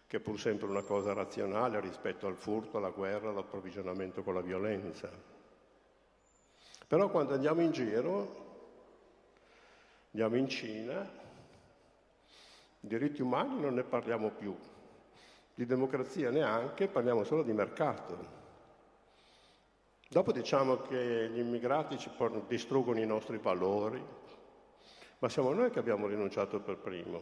che 0.07 0.17
è 0.17 0.19
pur 0.19 0.39
sempre 0.39 0.67
una 0.67 0.81
cosa 0.81 1.13
razionale 1.13 1.79
rispetto 1.79 2.25
al 2.25 2.35
furto, 2.35 2.79
alla 2.79 2.89
guerra, 2.89 3.29
all'approvvigionamento 3.29 4.23
con 4.23 4.33
la 4.33 4.41
violenza. 4.41 5.07
Però 6.87 7.11
quando 7.11 7.35
andiamo 7.35 7.61
in 7.61 7.71
giro, 7.71 8.35
andiamo 10.13 10.35
in 10.35 10.49
Cina, 10.49 11.07
di 12.79 12.87
diritti 12.87 13.21
umani 13.21 13.59
non 13.59 13.75
ne 13.75 13.83
parliamo 13.83 14.31
più, 14.31 14.57
di 15.53 15.65
democrazia 15.67 16.31
neanche, 16.31 16.87
parliamo 16.87 17.23
solo 17.23 17.43
di 17.43 17.53
mercato. 17.53 18.42
Dopo 20.13 20.31
diciamo 20.31 20.77
che 20.83 21.27
gli 21.33 21.39
immigrati 21.39 21.97
ci 21.97 22.11
distruggono 22.47 22.99
i 22.99 23.05
nostri 23.07 23.39
valori, 23.39 23.99
ma 25.17 25.27
siamo 25.27 25.51
noi 25.53 25.71
che 25.71 25.79
abbiamo 25.79 26.05
rinunciato 26.05 26.59
per 26.59 26.77
primo. 26.77 27.19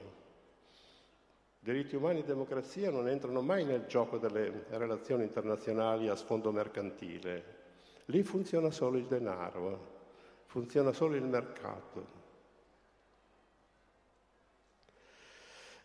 Diritti 1.58 1.96
umani 1.96 2.20
e 2.20 2.24
democrazia 2.26 2.92
non 2.92 3.08
entrano 3.08 3.42
mai 3.42 3.64
nel 3.64 3.86
gioco 3.86 4.18
delle 4.18 4.66
relazioni 4.72 5.24
internazionali 5.24 6.10
a 6.10 6.18
sfondo 6.18 6.52
mercantile. 6.52 7.60
Lì 8.08 8.24
funziona 8.24 8.72
solo 8.72 8.98
il 8.98 9.06
denaro, 9.06 10.00
funziona 10.48 10.92
solo 10.92 11.16
il 11.16 11.24
mercato. 11.24 12.06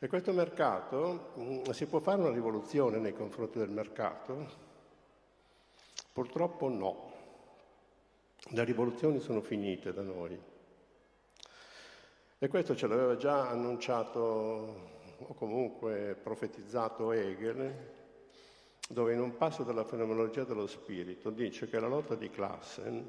E 0.00 0.08
questo 0.08 0.32
mercato, 0.32 1.34
mm, 1.38 1.62
si 1.70 1.86
può 1.86 2.00
fare 2.00 2.20
una 2.20 2.32
rivoluzione 2.32 2.98
nei 2.98 3.12
confronti 3.12 3.58
del 3.58 3.70
mercato? 3.70 4.65
Purtroppo 6.16 6.70
no. 6.70 7.12
Le 8.48 8.64
rivoluzioni 8.64 9.20
sono 9.20 9.42
finite 9.42 9.92
da 9.92 10.00
noi. 10.00 10.40
E 12.38 12.48
questo 12.48 12.74
ce 12.74 12.86
l'aveva 12.86 13.16
già 13.16 13.50
annunciato 13.50 14.94
o 15.18 15.34
comunque 15.34 16.18
profetizzato 16.18 17.12
Hegel, 17.12 17.70
dove 18.88 19.12
in 19.12 19.20
un 19.20 19.36
passo 19.36 19.62
della 19.62 19.84
fenomenologia 19.84 20.44
dello 20.44 20.66
spirito 20.66 21.28
dice 21.28 21.68
che 21.68 21.78
la 21.78 21.86
lotta 21.86 22.14
di 22.14 22.30
classe 22.30 23.04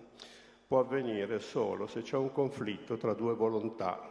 può 0.67 0.79
avvenire 0.79 1.39
solo 1.39 1.87
se 1.87 2.01
c'è 2.01 2.17
un 2.17 2.33
conflitto 2.33 2.97
tra 2.97 3.13
due 3.13 3.35
volontà, 3.35 4.01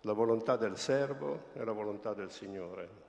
la 0.00 0.12
volontà 0.12 0.56
del 0.56 0.76
servo 0.76 1.52
e 1.52 1.62
la 1.62 1.70
volontà 1.70 2.14
del 2.14 2.32
Signore. 2.32 3.07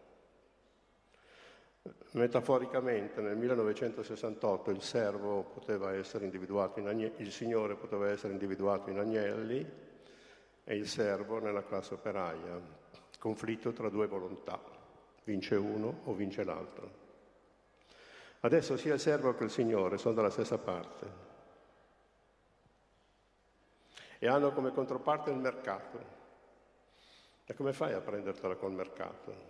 Metaforicamente 2.12 3.22
nel 3.22 3.38
1968 3.38 4.72
il 4.72 4.82
servo 4.82 5.44
poteva 5.44 5.94
essere 5.94 6.26
individuato 6.26 6.80
in 6.80 6.88
agnelli, 6.88 7.22
il 7.22 7.32
Signore 7.32 7.76
poteva 7.76 8.10
essere 8.10 8.34
individuato 8.34 8.90
in 8.90 8.98
agnelli 8.98 9.66
e 10.64 10.76
il 10.76 10.88
servo 10.88 11.40
nella 11.40 11.64
classe 11.64 11.94
operaia 11.94 12.78
conflitto 13.20 13.74
tra 13.74 13.90
due 13.90 14.08
volontà, 14.08 14.60
vince 15.26 15.56
uno 15.56 16.02
o 16.06 16.14
vince 16.14 16.44
l'altro. 16.44 17.08
Adesso 18.40 18.78
sia 18.78 18.94
il 18.94 19.00
servo 19.00 19.36
che 19.36 19.44
il 19.44 19.52
Signore 19.52 19.98
sono 19.98 20.16
dalla 20.16 20.30
stessa 20.30 20.58
parte 20.58 21.28
e 24.18 24.28
hanno 24.28 24.52
come 24.54 24.72
controparte 24.72 25.30
il 25.30 25.38
mercato. 25.38 26.18
E 27.46 27.54
come 27.54 27.74
fai 27.74 27.94
a 27.94 28.02
prendertela 28.02 28.56
col 28.56 28.72
mercato? 28.72 29.49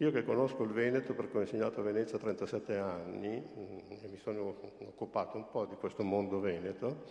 Io 0.00 0.12
che 0.12 0.22
conosco 0.22 0.62
il 0.62 0.70
Veneto 0.70 1.12
perché 1.12 1.38
ho 1.38 1.40
insegnato 1.40 1.80
a 1.80 1.82
Venezia 1.82 2.18
37 2.18 2.76
anni 2.76 3.40
mm, 3.40 3.78
e 4.00 4.06
mi 4.06 4.16
sono 4.16 4.54
occupato 4.78 5.36
un 5.36 5.50
po' 5.50 5.66
di 5.66 5.74
questo 5.74 6.04
mondo 6.04 6.38
veneto, 6.38 7.04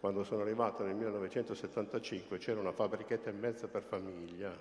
quando 0.00 0.24
sono 0.24 0.42
arrivato 0.42 0.82
nel 0.82 0.96
1975 0.96 2.38
c'era 2.38 2.58
una 2.58 2.72
fabbrichetta 2.72 3.30
e 3.30 3.32
mezza 3.34 3.68
per 3.68 3.84
famiglia. 3.84 4.52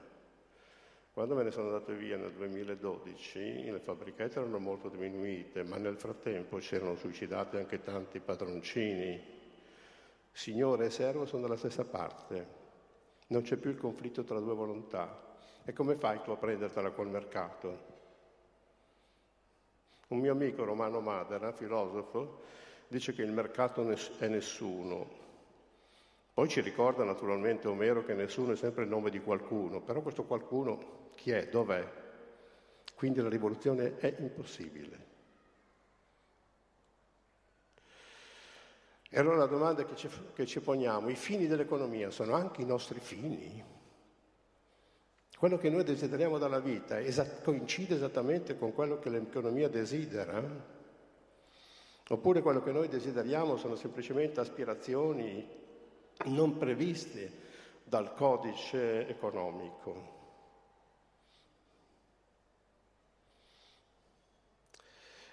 Quando 1.12 1.34
me 1.34 1.42
ne 1.42 1.50
sono 1.50 1.70
andato 1.70 1.94
via 1.94 2.16
nel 2.16 2.34
2012 2.34 3.72
le 3.72 3.80
fabbrichette 3.80 4.38
erano 4.38 4.60
molto 4.60 4.90
diminuite, 4.90 5.64
ma 5.64 5.78
nel 5.78 5.98
frattempo 5.98 6.58
c'erano 6.58 6.96
suicidati 6.96 7.58
anche 7.58 7.82
tanti 7.82 8.20
padroncini. 8.20 9.20
Signore 10.32 10.86
e 10.86 10.90
servo 10.92 11.26
sono 11.26 11.42
dalla 11.42 11.58
stessa 11.58 11.86
parte, 11.86 12.48
non 13.30 13.42
c'è 13.42 13.56
più 13.56 13.72
il 13.72 13.78
conflitto 13.78 14.24
tra 14.24 14.40
due 14.40 14.54
volontà. 14.54 15.33
E 15.66 15.72
come 15.74 15.96
fai 15.96 16.22
tu 16.22 16.32
a 16.32 16.36
prendertela 16.36 16.92
col 16.92 17.08
mercato? 17.08 17.92
Un 20.10 20.20
mio 20.20 20.34
amico 20.34 20.66
Romano 20.66 21.00
Madera, 21.00 21.54
filosofo, 21.54 22.44
dice 22.88 23.14
che 23.14 23.22
il 23.22 23.32
mercato 23.32 23.88
è 24.18 24.28
nessuno. 24.28 25.22
Poi 26.34 26.50
ci 26.50 26.62
ricorda 26.62 27.04
naturalmente 27.04 27.68
Omero 27.68 28.04
che 28.04 28.14
nessuno 28.14 28.54
è 28.54 28.56
sempre 28.56 28.84
il 28.84 28.90
nome 28.90 29.10
di 29.10 29.22
qualcuno, 29.22 29.82
però 29.82 30.02
questo 30.02 30.24
qualcuno 30.24 31.12
chi 31.16 31.32
è? 31.32 31.48
Dov'è? 31.48 31.88
Quindi 32.96 33.22
la 33.22 33.30
rivoluzione 33.30 33.98
è 33.98 34.16
impossibile. 34.20 35.12
E 39.10 39.20
allora 39.20 39.38
la 39.38 39.46
domanda 39.46 39.86
che 39.86 39.96
ci, 39.96 40.10
che 40.34 40.46
ci 40.46 40.60
poniamo, 40.60 41.10
i 41.10 41.16
fini 41.16 41.48
dell'economia 41.48 42.10
sono 42.10 42.34
anche 42.34 42.62
i 42.62 42.66
nostri 42.66 43.00
fini? 43.00 43.64
Quello 45.44 45.58
che 45.58 45.70
noi 45.70 45.84
desideriamo 45.84 46.38
dalla 46.38 46.62
vita 46.62 47.02
esat- 47.02 47.44
coincide 47.44 47.96
esattamente 47.96 48.58
con 48.58 48.72
quello 48.74 48.98
che 49.00 49.10
l'economia 49.10 49.68
desidera? 49.68 50.42
Oppure 52.08 52.42
quello 52.42 52.64
che 52.64 52.72
noi 52.72 52.88
desideriamo 52.88 53.58
sono 53.58 53.76
semplicemente 53.76 54.40
aspirazioni 54.40 55.46
non 56.28 56.58
previste 56.58 57.30
dal 57.84 58.14
codice 58.16 59.06
economico? 59.10 60.12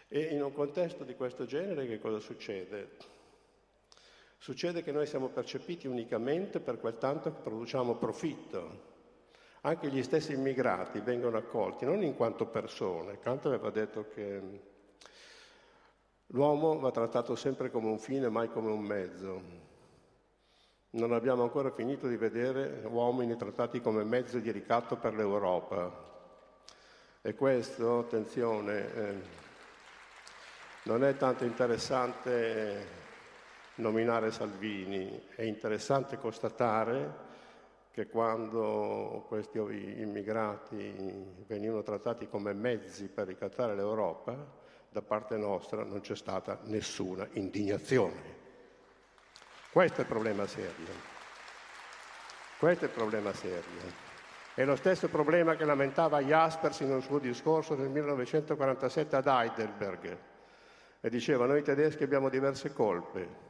E 0.08 0.20
in 0.34 0.42
un 0.42 0.52
contesto 0.52 1.04
di 1.04 1.14
questo 1.14 1.46
genere 1.46 1.86
che 1.86 2.00
cosa 2.00 2.18
succede? 2.18 2.96
Succede 4.38 4.82
che 4.82 4.90
noi 4.90 5.06
siamo 5.06 5.28
percepiti 5.28 5.86
unicamente 5.86 6.58
per 6.58 6.80
quel 6.80 6.98
tanto 6.98 7.32
che 7.32 7.40
produciamo 7.40 7.94
profitto. 7.94 8.89
Anche 9.62 9.88
gli 9.88 10.02
stessi 10.02 10.32
immigrati 10.32 11.00
vengono 11.00 11.36
accolti 11.36 11.84
non 11.84 12.02
in 12.02 12.16
quanto 12.16 12.46
persone. 12.46 13.18
Kant 13.18 13.44
aveva 13.44 13.68
detto 13.68 14.08
che 14.08 14.40
l'uomo 16.28 16.78
va 16.78 16.90
trattato 16.90 17.34
sempre 17.34 17.70
come 17.70 17.88
un 17.88 17.98
fine, 17.98 18.30
mai 18.30 18.48
come 18.48 18.70
un 18.70 18.80
mezzo. 18.80 19.42
Non 20.92 21.12
abbiamo 21.12 21.42
ancora 21.42 21.70
finito 21.70 22.08
di 22.08 22.16
vedere 22.16 22.82
uomini 22.86 23.36
trattati 23.36 23.82
come 23.82 24.02
mezzo 24.02 24.38
di 24.38 24.50
ricatto 24.50 24.96
per 24.96 25.14
l'Europa. 25.14 26.08
E 27.20 27.34
questo, 27.34 27.98
attenzione, 27.98 28.94
eh, 28.94 29.14
non 30.84 31.04
è 31.04 31.16
tanto 31.18 31.44
interessante 31.44 32.86
nominare 33.74 34.30
Salvini, 34.30 35.26
è 35.34 35.42
interessante 35.42 36.16
constatare 36.16 37.28
che 37.92 38.06
quando 38.06 39.24
questi 39.26 39.58
immigrati 39.58 41.44
venivano 41.46 41.82
trattati 41.82 42.28
come 42.28 42.52
mezzi 42.52 43.08
per 43.08 43.26
ricattare 43.26 43.74
l'Europa, 43.74 44.58
da 44.88 45.02
parte 45.02 45.36
nostra 45.36 45.82
non 45.84 46.00
c'è 46.00 46.16
stata 46.16 46.58
nessuna 46.64 47.26
indignazione. 47.32 48.38
Questo 49.72 49.98
è 49.98 50.00
il 50.00 50.06
problema 50.06 50.46
serio. 50.46 51.08
Questo 52.58 52.84
è 52.84 52.88
il 52.88 52.94
problema 52.94 53.32
serio. 53.32 54.08
È 54.54 54.64
lo 54.64 54.76
stesso 54.76 55.08
problema 55.08 55.56
che 55.56 55.64
lamentava 55.64 56.20
Jaspers 56.20 56.80
in 56.80 56.92
un 56.92 57.02
suo 57.02 57.18
discorso 57.18 57.74
del 57.74 57.88
1947 57.88 59.16
ad 59.16 59.26
Heidelberg. 59.26 60.18
E 61.00 61.08
diceva, 61.08 61.46
noi 61.46 61.62
tedeschi 61.62 62.02
abbiamo 62.02 62.28
diverse 62.28 62.72
colpe. 62.72 63.48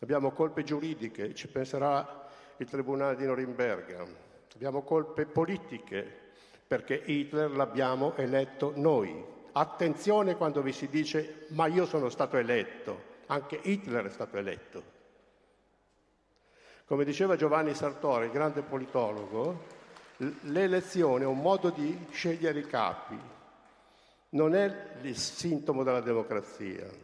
Abbiamo 0.00 0.32
colpe 0.32 0.64
giuridiche, 0.64 1.34
ci 1.34 1.48
penserà 1.48 2.23
il 2.58 2.68
Tribunale 2.68 3.16
di 3.16 3.26
Norimberga. 3.26 4.04
Abbiamo 4.54 4.82
colpe 4.82 5.26
politiche 5.26 6.22
perché 6.66 6.94
Hitler 7.04 7.50
l'abbiamo 7.50 8.14
eletto 8.16 8.72
noi. 8.76 9.32
Attenzione 9.52 10.36
quando 10.36 10.62
vi 10.62 10.72
si 10.72 10.88
dice 10.88 11.46
ma 11.48 11.66
io 11.66 11.86
sono 11.86 12.08
stato 12.08 12.36
eletto, 12.36 13.12
anche 13.26 13.58
Hitler 13.62 14.06
è 14.06 14.10
stato 14.10 14.36
eletto. 14.36 14.92
Come 16.86 17.04
diceva 17.04 17.36
Giovanni 17.36 17.74
Sartori, 17.74 18.26
il 18.26 18.32
grande 18.32 18.62
politologo, 18.62 19.62
l'elezione 20.42 21.24
è 21.24 21.26
un 21.26 21.40
modo 21.40 21.70
di 21.70 22.06
scegliere 22.10 22.58
i 22.58 22.66
capi, 22.66 23.18
non 24.30 24.54
è 24.54 24.98
il 25.02 25.16
sintomo 25.16 25.82
della 25.82 26.00
democrazia. 26.00 27.03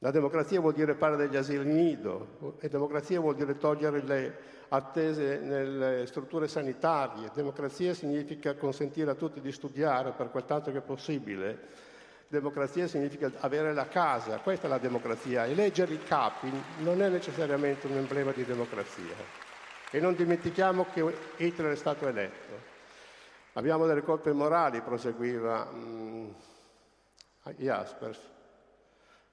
La 0.00 0.12
democrazia 0.12 0.60
vuol 0.60 0.74
dire 0.74 0.94
fare 0.94 1.16
degli 1.16 1.34
asili 1.34 1.64
nido 1.64 2.56
e 2.60 2.68
democrazia 2.68 3.18
vuol 3.18 3.34
dire 3.34 3.56
togliere 3.56 4.00
le 4.02 4.38
attese 4.68 5.38
nelle 5.38 6.06
strutture 6.06 6.46
sanitarie. 6.46 7.32
Democrazia 7.34 7.92
significa 7.94 8.54
consentire 8.54 9.10
a 9.10 9.16
tutti 9.16 9.40
di 9.40 9.50
studiare 9.50 10.12
per 10.12 10.30
quel 10.30 10.44
tanto 10.44 10.70
che 10.70 10.78
è 10.78 10.82
possibile. 10.82 11.86
Democrazia 12.28 12.86
significa 12.86 13.32
avere 13.40 13.72
la 13.74 13.88
casa, 13.88 14.38
questa 14.38 14.66
è 14.66 14.70
la 14.70 14.78
democrazia. 14.78 15.46
Eleggere 15.46 15.94
i 15.94 16.02
capi 16.04 16.48
non 16.82 17.02
è 17.02 17.08
necessariamente 17.08 17.88
un 17.88 17.96
emblema 17.96 18.30
di 18.30 18.44
democrazia. 18.44 19.16
E 19.90 19.98
non 19.98 20.14
dimentichiamo 20.14 20.86
che 20.92 21.12
Hitler 21.38 21.72
è 21.72 21.76
stato 21.76 22.06
eletto. 22.06 22.76
Abbiamo 23.54 23.86
delle 23.86 24.02
colpe 24.02 24.32
morali, 24.32 24.80
proseguiva 24.80 25.68
mm, 25.72 26.28
Jaspers 27.56 28.36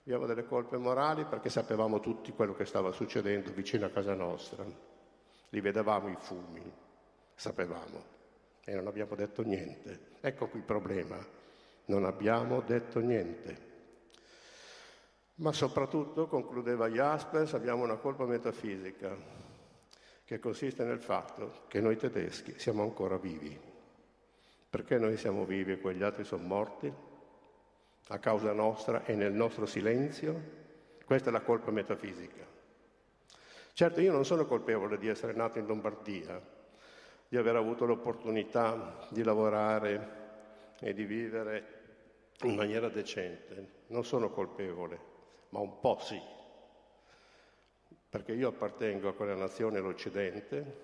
Abbiamo 0.08 0.28
delle 0.28 0.46
colpe 0.46 0.78
morali 0.78 1.26
perché 1.26 1.50
sapevamo 1.50 2.00
tutti 2.00 2.32
quello 2.32 2.54
che 2.54 2.66
stava 2.66 2.92
succedendo 2.92 3.52
vicino 3.52 3.88
a 3.88 3.90
casa 3.90 4.14
nostra. 4.14 4.64
Li 5.50 5.60
vedevamo 5.62 6.10
i 6.10 6.16
fumi, 6.20 6.62
sapevamo 7.34 8.04
e 8.64 8.76
non 8.76 8.86
abbiamo 8.86 9.16
detto 9.16 9.42
niente. 9.42 10.12
Ecco 10.22 10.46
qui 10.46 10.60
il 10.60 10.66
problema, 10.66 11.18
non 11.86 12.06
abbiamo 12.06 12.62
detto 12.62 13.00
niente. 13.00 13.74
Ma 15.38 15.52
soprattutto, 15.52 16.28
concludeva 16.28 16.88
Jaspers, 16.88 17.56
abbiamo 17.56 17.82
una 17.82 17.98
colpa 17.98 18.26
metafisica 18.26 19.18
che 20.24 20.38
consiste 20.38 20.84
nel 20.84 21.02
fatto 21.02 21.64
che 21.68 21.82
noi 21.82 21.98
tedeschi 21.98 22.60
siamo 22.60 22.84
ancora 22.84 23.18
vivi. 23.18 23.60
Perché 24.70 25.00
noi 25.00 25.18
siamo 25.18 25.46
vivi 25.46 25.72
e 25.72 25.80
quegli 25.80 26.04
altri 26.04 26.24
sono 26.24 26.46
morti? 26.46 26.94
A 28.10 28.20
causa 28.20 28.54
nostra 28.54 29.04
e 29.06 29.16
nel 29.16 29.34
nostro 29.34 29.66
silenzio? 29.66 30.64
Questa 31.06 31.30
è 31.30 31.32
la 31.32 31.42
colpa 31.42 31.72
metafisica. 31.72 32.46
Certo, 33.74 34.00
io 34.00 34.12
non 34.12 34.26
sono 34.26 34.46
colpevole 34.46 34.98
di 34.98 35.08
essere 35.08 35.34
nato 35.34 35.60
in 35.60 35.66
Lombardia, 35.66 36.42
di 37.28 37.38
aver 37.38 37.56
avuto 37.56 37.86
l'opportunità 37.86 39.08
di 39.10 39.24
lavorare 39.24 40.24
e 40.80 40.94
di 40.94 41.04
vivere 41.04 41.74
in 42.44 42.56
maniera 42.56 42.90
decente. 42.90 43.84
Non 43.88 44.06
sono 44.06 44.30
colpevole, 44.30 45.00
ma 45.50 45.60
un 45.60 45.80
po' 45.80 45.98
sì, 46.00 46.22
perché 48.08 48.34
io 48.34 48.50
appartengo 48.50 49.10
a 49.10 49.14
quella 49.14 49.36
nazione, 49.36 49.80
l'Occidente, 49.80 50.84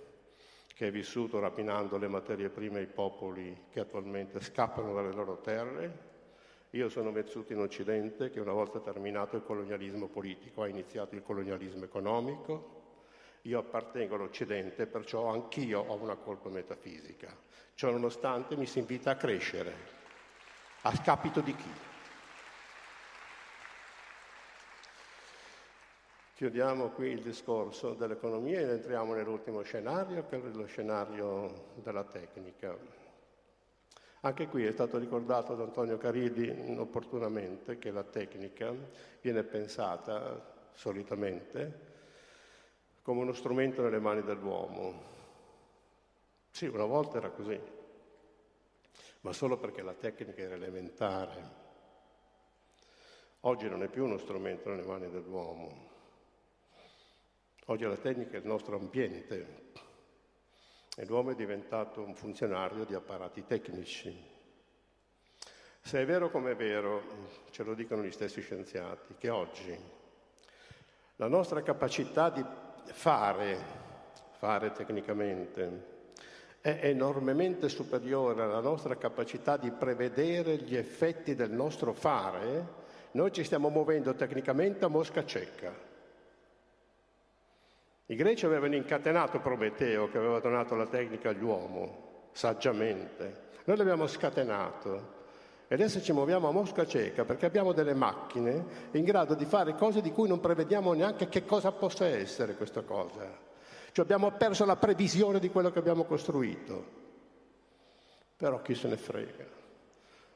che 0.73 0.87
è 0.87 0.91
vissuto 0.91 1.39
rapinando 1.39 1.97
le 1.97 2.07
materie 2.07 2.49
prime 2.49 2.79
ai 2.79 2.87
popoli 2.87 3.67
che 3.69 3.79
attualmente 3.79 4.41
scappano 4.41 4.93
dalle 4.93 5.13
loro 5.13 5.39
terre 5.39 6.09
io 6.71 6.87
sono 6.87 7.11
vissuto 7.11 7.51
in 7.51 7.59
Occidente 7.59 8.29
che 8.29 8.39
una 8.39 8.53
volta 8.53 8.79
terminato 8.79 9.35
il 9.35 9.43
colonialismo 9.43 10.07
politico 10.07 10.61
ha 10.61 10.67
iniziato 10.67 11.15
il 11.15 11.21
colonialismo 11.21 11.83
economico. 11.83 12.79
Io 13.43 13.59
appartengo 13.59 14.15
all'Occidente, 14.15 14.85
perciò 14.85 15.27
anch'io 15.27 15.81
ho 15.81 15.95
una 15.95 16.15
colpa 16.15 16.49
metafisica. 16.49 17.35
Ciò 17.73 17.91
nonostante 17.91 18.55
mi 18.55 18.65
si 18.65 18.79
invita 18.79 19.11
a 19.11 19.15
crescere. 19.15 19.99
A 20.83 20.95
scapito 20.95 21.41
di 21.41 21.55
chi? 21.55 21.71
Chiudiamo 26.35 26.89
qui 26.89 27.09
il 27.09 27.21
discorso 27.21 27.93
dell'economia 27.93 28.61
ed 28.61 28.69
entriamo 28.69 29.13
nell'ultimo 29.13 29.61
scenario, 29.61 30.25
che 30.25 30.37
è 30.37 30.39
lo 30.53 30.65
scenario 30.65 31.73
della 31.75 32.03
tecnica. 32.05 33.00
Anche 34.23 34.47
qui 34.47 34.65
è 34.65 34.71
stato 34.71 34.99
ricordato 34.99 35.55
da 35.55 35.63
Antonio 35.63 35.97
Carilli 35.97 36.77
opportunamente 36.77 37.79
che 37.79 37.89
la 37.89 38.03
tecnica 38.03 38.71
viene 39.19 39.41
pensata 39.41 40.69
solitamente 40.73 41.89
come 43.01 43.21
uno 43.21 43.33
strumento 43.33 43.81
nelle 43.81 43.99
mani 43.99 44.21
dell'uomo. 44.21 45.09
Sì, 46.51 46.67
una 46.67 46.85
volta 46.85 47.17
era 47.17 47.31
così, 47.31 47.59
ma 49.21 49.33
solo 49.33 49.57
perché 49.57 49.81
la 49.81 49.95
tecnica 49.95 50.43
era 50.43 50.53
elementare. 50.53 51.59
Oggi 53.39 53.67
non 53.67 53.81
è 53.81 53.87
più 53.87 54.03
uno 54.03 54.19
strumento 54.19 54.69
nelle 54.69 54.85
mani 54.85 55.09
dell'uomo. 55.09 55.89
Oggi 57.65 57.85
la 57.85 57.97
tecnica 57.97 58.37
è 58.37 58.39
il 58.41 58.45
nostro 58.45 58.77
ambiente 58.77 59.71
e 60.95 61.05
l'uomo 61.05 61.31
è 61.31 61.35
diventato 61.35 62.01
un 62.01 62.13
funzionario 62.15 62.83
di 62.83 62.93
apparati 62.93 63.45
tecnici. 63.45 64.29
Se 65.83 65.99
è 65.99 66.05
vero 66.05 66.29
come 66.29 66.51
è 66.51 66.55
vero, 66.55 67.01
ce 67.49 67.63
lo 67.63 67.73
dicono 67.73 68.03
gli 68.03 68.11
stessi 68.11 68.41
scienziati, 68.41 69.15
che 69.17 69.29
oggi 69.29 69.77
la 71.15 71.27
nostra 71.27 71.61
capacità 71.63 72.29
di 72.29 72.43
fare, 72.85 73.57
fare 74.37 74.71
tecnicamente, 74.71 75.89
è 76.61 76.79
enormemente 76.83 77.69
superiore 77.69 78.43
alla 78.43 78.59
nostra 78.59 78.95
capacità 78.95 79.57
di 79.57 79.71
prevedere 79.71 80.57
gli 80.57 80.75
effetti 80.75 81.33
del 81.33 81.51
nostro 81.51 81.93
fare, 81.93 82.79
noi 83.11 83.31
ci 83.31 83.43
stiamo 83.43 83.69
muovendo 83.69 84.13
tecnicamente 84.13 84.85
a 84.85 84.87
mosca 84.87 85.25
cieca. 85.25 85.89
I 88.11 88.15
greci 88.15 88.45
avevano 88.45 88.75
incatenato 88.75 89.39
Prometeo 89.39 90.09
che 90.09 90.17
aveva 90.17 90.41
donato 90.41 90.75
la 90.75 90.85
tecnica 90.85 91.29
all'uomo, 91.29 92.27
saggiamente. 92.33 93.51
Noi 93.63 93.77
l'abbiamo 93.77 94.05
scatenato 94.05 95.19
e 95.65 95.75
adesso 95.75 96.01
ci 96.01 96.11
muoviamo 96.11 96.49
a 96.49 96.51
mosca 96.51 96.85
cieca 96.85 97.23
perché 97.23 97.45
abbiamo 97.45 97.71
delle 97.71 97.93
macchine 97.93 98.89
in 98.91 99.05
grado 99.05 99.33
di 99.33 99.45
fare 99.45 99.75
cose 99.75 100.01
di 100.01 100.11
cui 100.11 100.27
non 100.27 100.41
prevediamo 100.41 100.91
neanche 100.91 101.29
che 101.29 101.45
cosa 101.45 101.71
possa 101.71 102.05
essere 102.05 102.57
questa 102.57 102.81
cosa. 102.81 103.25
Cioè 103.93 104.03
abbiamo 104.03 104.29
perso 104.31 104.65
la 104.65 104.75
previsione 104.75 105.39
di 105.39 105.49
quello 105.49 105.71
che 105.71 105.79
abbiamo 105.79 106.03
costruito. 106.03 106.85
Però 108.35 108.61
chi 108.61 108.75
se 108.75 108.89
ne 108.89 108.97
frega, 108.97 109.45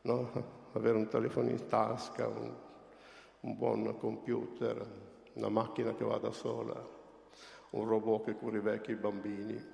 no? 0.03 0.31
Avere 0.71 0.95
un 0.95 1.09
telefono 1.09 1.49
in 1.49 1.67
tasca, 1.67 2.25
un, 2.25 2.53
un 3.41 3.57
buon 3.57 3.97
computer, 3.97 4.81
una 5.33 5.49
macchina 5.49 5.93
che 5.93 6.05
va 6.05 6.17
da 6.19 6.31
sola, 6.31 6.94
un 7.75 7.88
robot 7.88 8.25
che 8.25 8.35
cura 8.35 8.57
i 8.57 8.61
vecchi 8.61 8.91
e 8.91 8.93
i 8.93 8.97
bambini. 8.97 9.73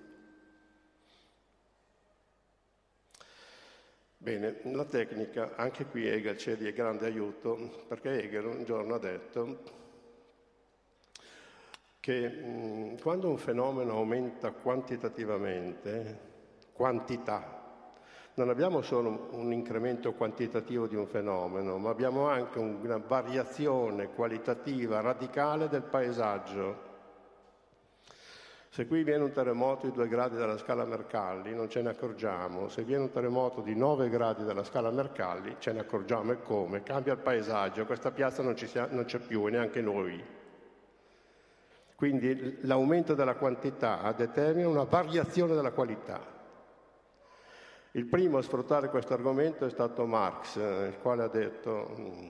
Bene, 4.17 4.59
la 4.63 4.85
tecnica, 4.85 5.55
anche 5.55 5.85
qui 5.85 6.07
Hegel 6.07 6.35
c'è 6.35 6.55
di 6.55 6.71
grande 6.73 7.07
aiuto, 7.07 7.85
perché 7.87 8.21
Hegel 8.21 8.45
un 8.45 8.63
giorno 8.63 8.95
ha 8.95 8.99
detto 8.99 9.79
che 11.99 12.27
mh, 12.29 13.01
quando 13.01 13.29
un 13.29 13.37
fenomeno 13.37 13.93
aumenta 13.93 14.51
quantitativamente, 14.51 16.29
quantità, 16.73 17.59
non 18.35 18.49
abbiamo 18.49 18.81
solo 18.81 19.29
un 19.31 19.51
incremento 19.51 20.13
quantitativo 20.13 20.87
di 20.87 20.95
un 20.95 21.07
fenomeno, 21.07 21.77
ma 21.77 21.89
abbiamo 21.89 22.27
anche 22.27 22.59
una 22.59 22.97
variazione 22.97 24.09
qualitativa 24.13 25.01
radicale 25.01 25.67
del 25.67 25.83
paesaggio. 25.83 26.90
Se 28.73 28.87
qui 28.87 29.03
viene 29.03 29.25
un 29.25 29.33
terremoto 29.33 29.85
di 29.87 29.91
2 29.91 30.07
gradi 30.07 30.37
dalla 30.37 30.57
scala 30.57 30.85
Mercalli 30.85 31.53
non 31.53 31.67
ce 31.67 31.81
ne 31.81 31.89
accorgiamo, 31.89 32.69
se 32.69 32.83
viene 32.83 33.03
un 33.03 33.11
terremoto 33.11 33.59
di 33.59 33.75
9 33.75 34.07
gradi 34.07 34.45
dalla 34.45 34.63
scala 34.63 34.89
Mercalli 34.91 35.57
ce 35.59 35.73
ne 35.73 35.81
accorgiamo 35.81 36.31
e 36.31 36.41
come? 36.41 36.81
Cambia 36.81 37.11
il 37.11 37.19
paesaggio, 37.19 37.85
questa 37.85 38.11
piazza 38.11 38.41
non, 38.41 38.55
sia, 38.55 38.87
non 38.89 39.03
c'è 39.03 39.19
più 39.19 39.45
e 39.45 39.51
neanche 39.51 39.81
noi. 39.81 40.23
Quindi 41.95 42.59
l'aumento 42.61 43.13
della 43.13 43.35
quantità 43.35 44.09
determina 44.15 44.69
una 44.69 44.85
variazione 44.85 45.53
della 45.53 45.71
qualità. 45.71 46.21
Il 47.91 48.05
primo 48.05 48.37
a 48.37 48.41
sfruttare 48.41 48.87
questo 48.87 49.13
argomento 49.13 49.65
è 49.65 49.69
stato 49.69 50.05
Marx, 50.05 50.55
il 50.55 50.97
quale 51.01 51.23
ha 51.23 51.27
detto 51.27 51.93
mm, 51.99 52.27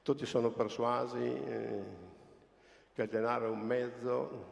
tutti 0.00 0.24
sono 0.24 0.50
persuasi 0.50 1.18
eh, 1.18 1.82
che 2.94 3.02
il 3.02 3.08
denaro 3.10 3.48
è 3.48 3.50
un 3.50 3.60
mezzo 3.60 4.51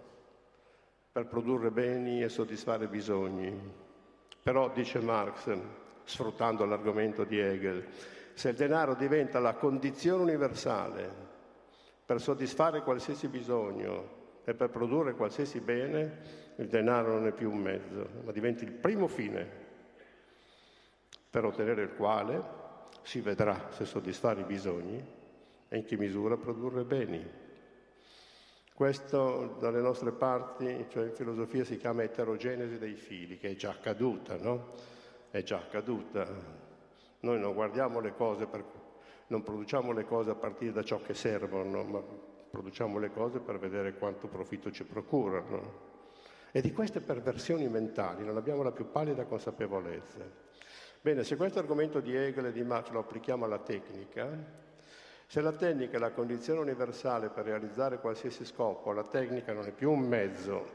per 1.12 1.26
produrre 1.26 1.70
beni 1.70 2.22
e 2.22 2.28
soddisfare 2.28 2.86
bisogni. 2.86 3.52
Però, 4.42 4.70
dice 4.70 5.00
Marx, 5.00 5.56
sfruttando 6.04 6.64
l'argomento 6.64 7.24
di 7.24 7.38
Hegel, 7.38 7.84
se 8.32 8.50
il 8.50 8.56
denaro 8.56 8.94
diventa 8.94 9.38
la 9.40 9.54
condizione 9.54 10.22
universale 10.22 11.28
per 12.06 12.20
soddisfare 12.20 12.82
qualsiasi 12.82 13.28
bisogno 13.28 14.18
e 14.44 14.54
per 14.54 14.70
produrre 14.70 15.14
qualsiasi 15.14 15.60
bene, 15.60 16.48
il 16.56 16.68
denaro 16.68 17.14
non 17.14 17.26
è 17.26 17.32
più 17.32 17.50
un 17.50 17.58
mezzo, 17.58 18.08
ma 18.24 18.32
diventa 18.32 18.64
il 18.64 18.72
primo 18.72 19.06
fine 19.06 19.68
per 21.28 21.44
ottenere 21.44 21.82
il 21.82 21.94
quale 21.94 22.42
si 23.02 23.20
vedrà 23.20 23.68
se 23.70 23.84
soddisfare 23.84 24.40
i 24.40 24.44
bisogni 24.44 25.04
e 25.68 25.76
in 25.76 25.84
che 25.84 25.96
misura 25.96 26.36
produrre 26.36 26.84
beni. 26.84 27.48
Questo 28.80 29.56
dalle 29.60 29.82
nostre 29.82 30.10
parti, 30.10 30.86
cioè 30.88 31.04
in 31.04 31.12
filosofia, 31.12 31.66
si 31.66 31.76
chiama 31.76 32.02
eterogenesi 32.02 32.78
dei 32.78 32.94
fili, 32.94 33.36
che 33.36 33.50
è 33.50 33.54
già 33.54 33.72
accaduta, 33.72 34.38
no? 34.38 34.68
È 35.30 35.42
già 35.42 35.58
accaduta. 35.58 36.26
Noi 37.20 37.38
non 37.38 37.52
guardiamo 37.52 38.00
le 38.00 38.14
cose, 38.14 38.46
per, 38.46 38.64
non 39.26 39.42
produciamo 39.42 39.92
le 39.92 40.06
cose 40.06 40.30
a 40.30 40.34
partire 40.34 40.72
da 40.72 40.82
ciò 40.82 40.98
che 41.02 41.12
servono, 41.12 41.84
ma 41.84 42.02
produciamo 42.50 42.98
le 42.98 43.10
cose 43.10 43.40
per 43.40 43.58
vedere 43.58 43.98
quanto 43.98 44.28
profitto 44.28 44.70
ci 44.70 44.84
procurano. 44.84 45.88
E 46.50 46.62
di 46.62 46.72
queste 46.72 47.02
perversioni 47.02 47.68
mentali 47.68 48.24
non 48.24 48.38
abbiamo 48.38 48.62
la 48.62 48.72
più 48.72 48.90
pallida 48.90 49.26
consapevolezza. 49.26 50.24
Bene, 51.02 51.22
se 51.22 51.36
questo 51.36 51.58
argomento 51.58 52.00
di 52.00 52.16
Hegel 52.16 52.46
e 52.46 52.52
di 52.52 52.62
Marx 52.62 52.88
lo 52.88 53.00
applichiamo 53.00 53.44
alla 53.44 53.58
tecnica, 53.58 54.69
se 55.30 55.40
la 55.40 55.52
tecnica 55.52 55.96
è 55.96 56.00
la 56.00 56.10
condizione 56.10 56.58
universale 56.58 57.28
per 57.28 57.44
realizzare 57.44 58.00
qualsiasi 58.00 58.44
scopo, 58.44 58.90
la 58.90 59.04
tecnica 59.04 59.52
non 59.52 59.64
è 59.64 59.70
più 59.70 59.92
un 59.92 60.00
mezzo, 60.00 60.66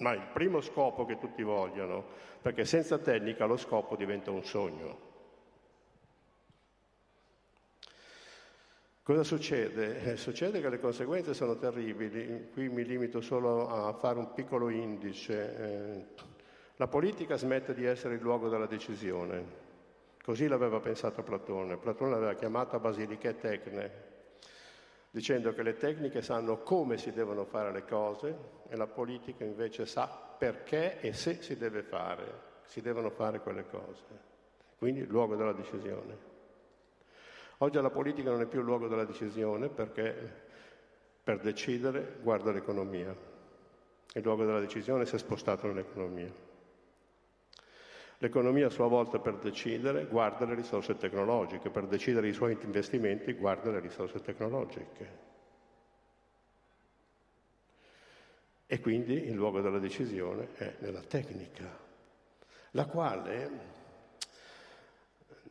ma 0.00 0.12
il 0.12 0.26
primo 0.32 0.60
scopo 0.60 1.04
che 1.06 1.18
tutti 1.18 1.44
vogliono, 1.44 2.04
perché 2.42 2.64
senza 2.64 2.98
tecnica 2.98 3.44
lo 3.44 3.56
scopo 3.56 3.94
diventa 3.94 4.32
un 4.32 4.42
sogno. 4.42 4.98
Cosa 9.04 9.22
succede? 9.22 10.02
Eh, 10.02 10.16
succede 10.16 10.60
che 10.60 10.68
le 10.68 10.80
conseguenze 10.80 11.32
sono 11.32 11.56
terribili, 11.58 12.50
qui 12.52 12.68
mi 12.68 12.84
limito 12.84 13.20
solo 13.20 13.68
a 13.68 13.92
fare 13.92 14.18
un 14.18 14.32
piccolo 14.32 14.68
indice. 14.68 15.56
Eh, 15.56 16.06
la 16.74 16.88
politica 16.88 17.36
smette 17.36 17.72
di 17.72 17.84
essere 17.84 18.14
il 18.14 18.20
luogo 18.20 18.48
della 18.48 18.66
decisione, 18.66 19.67
Così 20.28 20.46
l'aveva 20.46 20.78
pensato 20.78 21.22
Platone. 21.22 21.78
Platone 21.78 22.10
l'aveva 22.10 22.34
chiamata 22.34 22.78
basiliche 22.78 23.38
tecne, 23.38 23.90
dicendo 25.08 25.54
che 25.54 25.62
le 25.62 25.78
tecniche 25.78 26.20
sanno 26.20 26.58
come 26.58 26.98
si 26.98 27.12
devono 27.12 27.46
fare 27.46 27.72
le 27.72 27.86
cose 27.86 28.36
e 28.68 28.76
la 28.76 28.86
politica 28.86 29.44
invece 29.44 29.86
sa 29.86 30.06
perché 30.06 31.00
e 31.00 31.14
se 31.14 31.40
si 31.40 31.56
deve 31.56 31.82
fare, 31.82 32.40
si 32.64 32.82
devono 32.82 33.08
fare 33.08 33.40
quelle 33.40 33.64
cose. 33.70 34.04
Quindi 34.76 35.00
il 35.00 35.08
luogo 35.08 35.34
della 35.34 35.54
decisione. 35.54 36.18
Oggi 37.56 37.80
la 37.80 37.88
politica 37.88 38.28
non 38.28 38.42
è 38.42 38.46
più 38.46 38.58
il 38.58 38.66
luogo 38.66 38.86
della 38.86 39.06
decisione 39.06 39.70
perché 39.70 40.14
per 41.22 41.38
decidere 41.38 42.18
guarda 42.20 42.52
l'economia. 42.52 43.16
Il 44.12 44.22
luogo 44.22 44.44
della 44.44 44.60
decisione 44.60 45.06
si 45.06 45.14
è 45.14 45.18
spostato 45.18 45.66
nell'economia. 45.68 46.47
L'economia 48.20 48.66
a 48.66 48.70
sua 48.70 48.88
volta 48.88 49.20
per 49.20 49.36
decidere 49.36 50.06
guarda 50.06 50.44
le 50.44 50.56
risorse 50.56 50.96
tecnologiche, 50.96 51.70
per 51.70 51.86
decidere 51.86 52.26
i 52.26 52.32
suoi 52.32 52.58
investimenti 52.62 53.32
guarda 53.34 53.70
le 53.70 53.78
risorse 53.78 54.20
tecnologiche. 54.20 55.26
E 58.66 58.80
quindi 58.80 59.14
il 59.14 59.34
luogo 59.34 59.60
della 59.60 59.78
decisione 59.78 60.48
è 60.54 60.74
nella 60.80 61.00
tecnica, 61.00 61.78
la 62.72 62.86
quale 62.86 63.76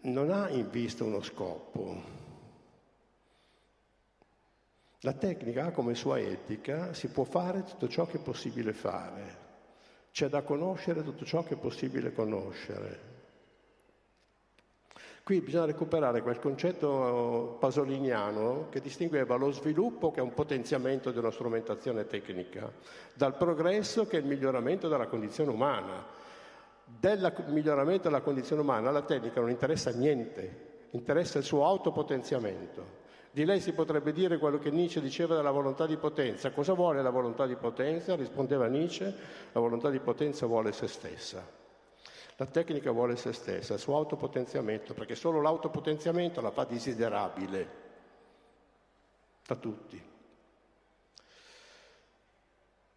non 0.01 0.29
ha 0.29 0.49
in 0.49 0.69
vista 0.69 1.05
uno 1.05 1.21
scopo. 1.21 2.25
La 5.01 5.13
tecnica 5.13 5.67
ha 5.67 5.71
come 5.71 5.95
sua 5.95 6.19
etica, 6.19 6.93
si 6.93 7.07
può 7.07 7.23
fare 7.23 7.63
tutto 7.63 7.87
ciò 7.87 8.05
che 8.05 8.17
è 8.17 8.21
possibile 8.21 8.73
fare, 8.73 9.46
c'è 10.17 10.29
da 10.29 10.41
conoscere 10.41 11.03
tutto 11.03 11.25
ciò 11.25 11.43
che 11.43 11.53
è 11.53 11.57
possibile 11.57 12.11
conoscere. 12.11 12.99
Qui 15.21 15.41
bisogna 15.41 15.65
recuperare 15.65 16.23
quel 16.23 16.39
concetto 16.39 17.55
pasoliniano 17.59 18.65
che 18.71 18.81
distingueva 18.81 19.35
lo 19.35 19.51
sviluppo, 19.51 20.09
che 20.09 20.19
è 20.19 20.23
un 20.23 20.33
potenziamento 20.33 21.11
di 21.11 21.19
una 21.19 21.29
strumentazione 21.29 22.07
tecnica, 22.07 22.71
dal 23.13 23.37
progresso, 23.37 24.07
che 24.07 24.17
è 24.17 24.21
il 24.21 24.25
miglioramento 24.25 24.87
della 24.87 25.05
condizione 25.05 25.51
umana. 25.51 26.03
del 26.83 27.31
miglioramento 27.49 28.09
della 28.09 28.21
condizione 28.21 28.63
umana 28.63 28.89
la 28.89 29.03
tecnica 29.03 29.39
non 29.39 29.51
interessa 29.51 29.91
niente, 29.91 30.85
interessa 30.91 31.37
il 31.37 31.43
suo 31.43 31.63
autopotenziamento. 31.63 33.05
Di 33.31 33.45
lei 33.45 33.59
si 33.59 33.73
potrebbe 33.73 34.13
dire 34.13 34.37
quello 34.37 34.57
che 34.57 34.71
Nietzsche 34.71 35.01
diceva 35.01 35.35
della 35.35 35.51
volontà 35.51 35.85
di 35.85 35.97
potenza. 35.97 36.51
Cosa 36.51 36.73
vuole 36.73 37.01
la 37.01 37.09
volontà 37.09 37.45
di 37.45 37.55
potenza? 37.55 38.15
Rispondeva 38.15 38.67
Nietzsche, 38.67 39.13
la 39.51 39.59
volontà 39.59 39.89
di 39.89 39.99
potenza 39.99 40.45
vuole 40.45 40.71
se 40.71 40.87
stessa. 40.87 41.45
La 42.37 42.45
tecnica 42.45 42.91
vuole 42.91 43.15
se 43.15 43.33
stessa, 43.33 43.73
il 43.73 43.79
suo 43.79 43.95
autopotenziamento, 43.95 44.93
perché 44.93 45.15
solo 45.15 45.41
l'autopotenziamento 45.41 46.39
la 46.41 46.51
fa 46.51 46.65
desiderabile 46.65 47.85
da 49.45 49.55
tutti. 49.55 50.15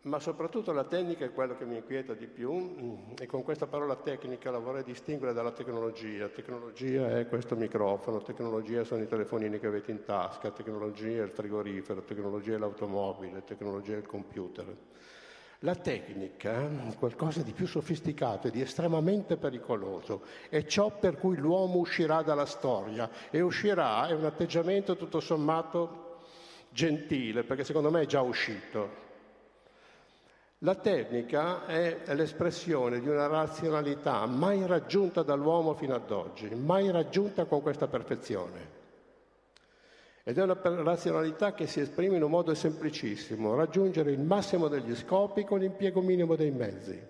Ma 0.03 0.19
soprattutto 0.19 0.73
la 0.73 0.85
tecnica 0.85 1.27
è 1.27 1.33
quello 1.33 1.59
che 1.59 1.67
mi 1.67 1.77
inquieta 1.77 2.15
di 2.15 2.27
più 2.27 2.97
e 3.19 3.27
con 3.27 3.43
questa 3.43 3.67
parola 3.67 3.97
tecnica 3.97 4.51
la 4.51 4.57
vorrei 4.57 4.83
distinguere 4.83 5.35
dalla 5.35 5.51
tecnologia. 5.51 6.27
Tecnologia 6.29 7.19
è 7.19 7.29
questo 7.29 7.55
microfono, 7.55 8.23
tecnologia 8.23 8.83
sono 8.85 9.03
i 9.03 9.07
telefonini 9.07 9.59
che 9.59 9.67
avete 9.67 9.91
in 9.91 10.03
tasca, 10.03 10.53
tecnologia 10.53 11.21
è 11.21 11.25
il 11.25 11.31
frigorifero, 11.33 12.01
tecnologia 12.01 12.55
è 12.55 12.59
l'automobile, 12.59 13.45
tecnologia 13.45 13.93
è 13.93 13.99
il 13.99 14.07
computer. 14.07 14.75
La 15.59 15.75
tecnica 15.75 16.63
è 16.63 16.95
qualcosa 16.99 17.43
di 17.43 17.53
più 17.53 17.67
sofisticato 17.67 18.47
e 18.47 18.51
di 18.51 18.63
estremamente 18.63 19.37
pericoloso, 19.37 20.23
è 20.49 20.65
ciò 20.65 20.97
per 20.99 21.19
cui 21.19 21.37
l'uomo 21.37 21.77
uscirà 21.77 22.23
dalla 22.23 22.47
storia 22.47 23.11
e 23.29 23.43
uscirà 23.43 24.09
è 24.09 24.15
un 24.15 24.25
atteggiamento 24.25 24.97
tutto 24.97 25.21
sommato 25.21 26.21
gentile, 26.71 27.45
perché 27.45 27.65
secondo 27.65 27.91
me 27.91 28.01
è 28.01 28.07
già 28.07 28.23
uscito 28.23 29.09
la 30.63 30.75
tecnica 30.75 31.65
è 31.65 32.03
l'espressione 32.15 33.01
di 33.01 33.09
una 33.09 33.27
razionalità 33.27 34.27
mai 34.27 34.67
raggiunta 34.67 35.23
dall'uomo 35.23 35.75
fino 35.75 35.95
ad 35.95 36.11
oggi, 36.11 36.55
mai 36.55 36.91
raggiunta 36.91 37.47
con 37.47 37.63
questa 37.63 37.87
perfezione. 37.87 38.79
Ed 40.23 40.37
è 40.37 40.43
una 40.43 40.59
razionalità 40.83 41.55
che 41.55 41.67
si 41.67 41.81
esprime 41.81 42.17
in 42.17 42.23
un 42.23 42.31
modo 42.31 42.55
semplicissimo, 42.55 43.55
raggiungere 43.55 44.13
il 44.13 44.21
massimo 44.21 44.69
degli 44.69 44.95
scopi 44.95 45.45
con 45.45 45.61
l'impiego 45.61 46.03
minimo 46.03 46.37
dei 46.37 46.51
mezzi. 46.51 47.03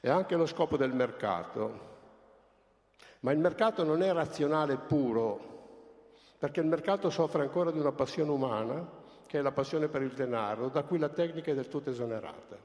È 0.00 0.08
anche 0.08 0.36
lo 0.36 0.46
scopo 0.46 0.78
del 0.78 0.94
mercato. 0.94 1.92
Ma 3.20 3.32
il 3.32 3.38
mercato 3.38 3.84
non 3.84 4.02
è 4.02 4.10
razionale 4.10 4.76
puro, 4.78 6.32
perché 6.38 6.60
il 6.60 6.66
mercato 6.66 7.10
soffre 7.10 7.42
ancora 7.42 7.70
di 7.70 7.78
una 7.78 7.92
passione 7.92 8.30
umana 8.30 9.02
che 9.34 9.40
è 9.40 9.42
la 9.42 9.50
passione 9.50 9.88
per 9.88 10.00
il 10.00 10.12
denaro, 10.12 10.68
da 10.68 10.84
cui 10.84 10.96
la 10.96 11.08
tecnica 11.08 11.50
è 11.50 11.54
del 11.56 11.66
tutto 11.66 11.90
esonerata. 11.90 12.56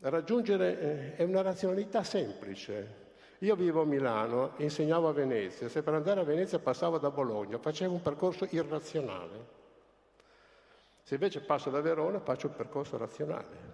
Raggiungere 0.00 0.80
eh, 0.80 1.16
è 1.16 1.24
una 1.24 1.42
razionalità 1.42 2.02
semplice. 2.02 3.02
Io 3.40 3.54
vivo 3.54 3.82
a 3.82 3.84
Milano, 3.84 4.52
insegnavo 4.56 5.10
a 5.10 5.12
Venezia, 5.12 5.68
se 5.68 5.82
per 5.82 5.92
andare 5.92 6.20
a 6.20 6.24
Venezia 6.24 6.58
passavo 6.58 6.96
da 6.96 7.10
Bologna, 7.10 7.58
facevo 7.58 7.92
un 7.92 8.00
percorso 8.00 8.46
irrazionale. 8.48 9.46
Se 11.02 11.16
invece 11.16 11.42
passo 11.42 11.68
da 11.68 11.82
Verona 11.82 12.18
faccio 12.18 12.46
un 12.46 12.56
percorso 12.56 12.96
razionale. 12.96 13.72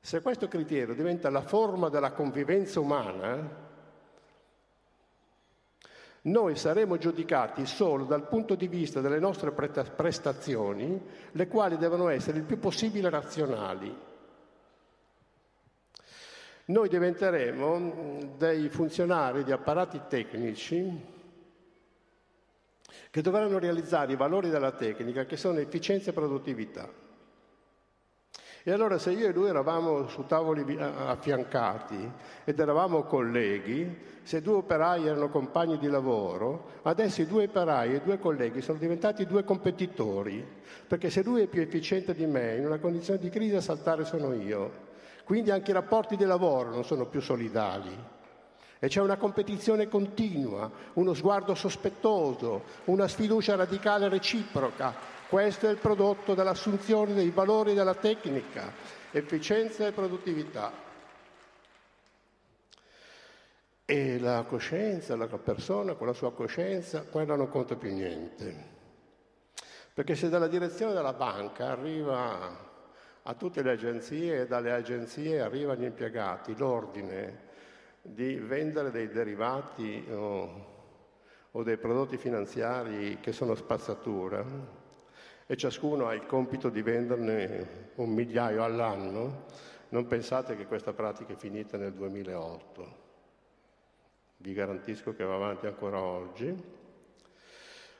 Se 0.00 0.20
questo 0.20 0.48
criterio 0.48 0.94
diventa 0.94 1.30
la 1.30 1.42
forma 1.42 1.90
della 1.90 2.10
convivenza 2.10 2.80
umana, 2.80 3.67
noi 6.30 6.56
saremo 6.56 6.98
giudicati 6.98 7.66
solo 7.66 8.04
dal 8.04 8.26
punto 8.28 8.54
di 8.54 8.68
vista 8.68 9.00
delle 9.00 9.18
nostre 9.18 9.50
prestazioni, 9.52 11.00
le 11.32 11.48
quali 11.48 11.76
devono 11.76 12.08
essere 12.08 12.38
il 12.38 12.44
più 12.44 12.58
possibile 12.58 13.08
razionali. 13.10 14.06
Noi 16.66 16.88
diventeremo 16.88 17.78
mm, 17.78 18.18
dei 18.36 18.68
funzionari 18.68 19.42
di 19.42 19.52
apparati 19.52 20.02
tecnici 20.06 21.16
che 23.10 23.22
dovranno 23.22 23.58
realizzare 23.58 24.12
i 24.12 24.16
valori 24.16 24.50
della 24.50 24.72
tecnica 24.72 25.24
che 25.24 25.38
sono 25.38 25.58
efficienza 25.60 26.10
e 26.10 26.12
produttività. 26.12 27.07
E 28.68 28.72
allora 28.72 28.98
se 28.98 29.12
io 29.12 29.26
e 29.26 29.32
lui 29.32 29.48
eravamo 29.48 30.08
su 30.08 30.26
tavoli 30.26 30.76
affiancati 30.78 32.12
ed 32.44 32.60
eravamo 32.60 33.04
colleghi, 33.04 33.96
se 34.22 34.42
due 34.42 34.56
operai 34.56 35.06
erano 35.06 35.30
compagni 35.30 35.78
di 35.78 35.88
lavoro, 35.88 36.72
adesso 36.82 37.22
i 37.22 37.26
due 37.26 37.44
operai 37.44 37.92
e 37.92 37.96
i 37.96 38.02
due 38.02 38.18
colleghi 38.18 38.60
sono 38.60 38.76
diventati 38.76 39.24
due 39.24 39.42
competitori, 39.42 40.46
perché 40.86 41.08
se 41.08 41.22
lui 41.22 41.40
è 41.40 41.46
più 41.46 41.62
efficiente 41.62 42.12
di 42.12 42.26
me, 42.26 42.56
in 42.56 42.66
una 42.66 42.78
condizione 42.78 43.18
di 43.18 43.30
crisi 43.30 43.56
a 43.56 43.62
saltare 43.62 44.04
sono 44.04 44.34
io. 44.34 44.70
Quindi 45.24 45.50
anche 45.50 45.70
i 45.70 45.74
rapporti 45.74 46.16
di 46.16 46.26
lavoro 46.26 46.68
non 46.68 46.84
sono 46.84 47.06
più 47.06 47.22
solidali. 47.22 47.96
E 48.78 48.86
c'è 48.86 49.00
una 49.00 49.16
competizione 49.16 49.88
continua, 49.88 50.70
uno 50.92 51.14
sguardo 51.14 51.54
sospettoso, 51.54 52.64
una 52.84 53.08
sfiducia 53.08 53.56
radicale 53.56 54.10
reciproca, 54.10 55.16
questo 55.28 55.66
è 55.66 55.70
il 55.70 55.76
prodotto 55.76 56.34
dell'assunzione 56.34 57.12
dei 57.12 57.28
valori 57.28 57.74
della 57.74 57.94
tecnica, 57.94 58.72
efficienza 59.10 59.86
e 59.86 59.92
produttività. 59.92 60.72
E 63.84 64.18
la 64.18 64.44
coscienza, 64.48 65.16
la 65.16 65.26
persona 65.26 65.94
con 65.94 66.06
la 66.06 66.14
sua 66.14 66.32
coscienza, 66.32 67.02
quella 67.02 67.36
non 67.36 67.50
conta 67.50 67.76
più 67.76 67.92
niente. 67.92 68.76
Perché 69.92 70.14
se 70.14 70.30
dalla 70.30 70.48
direzione 70.48 70.94
della 70.94 71.12
banca 71.12 71.66
arriva 71.66 72.66
a 73.22 73.34
tutte 73.34 73.62
le 73.62 73.72
agenzie 73.72 74.40
e 74.40 74.46
dalle 74.46 74.72
agenzie 74.72 75.42
arriva 75.42 75.72
agli 75.72 75.84
impiegati 75.84 76.56
l'ordine 76.56 77.46
di 78.00 78.36
vendere 78.36 78.90
dei 78.90 79.08
derivati 79.08 80.06
o, 80.10 80.66
o 81.50 81.62
dei 81.62 81.76
prodotti 81.76 82.16
finanziari 82.16 83.18
che 83.20 83.32
sono 83.32 83.54
spazzatura, 83.54 84.77
e 85.50 85.56
ciascuno 85.56 86.06
ha 86.06 86.14
il 86.14 86.26
compito 86.26 86.68
di 86.68 86.82
venderne 86.82 87.92
un 87.94 88.10
migliaio 88.10 88.62
all'anno, 88.62 89.46
non 89.88 90.06
pensate 90.06 90.54
che 90.56 90.66
questa 90.66 90.92
pratica 90.92 91.32
è 91.32 91.36
finita 91.36 91.78
nel 91.78 91.94
2008. 91.94 93.06
Vi 94.36 94.52
garantisco 94.52 95.14
che 95.14 95.24
va 95.24 95.36
avanti 95.36 95.66
ancora 95.66 96.02
oggi. 96.02 96.54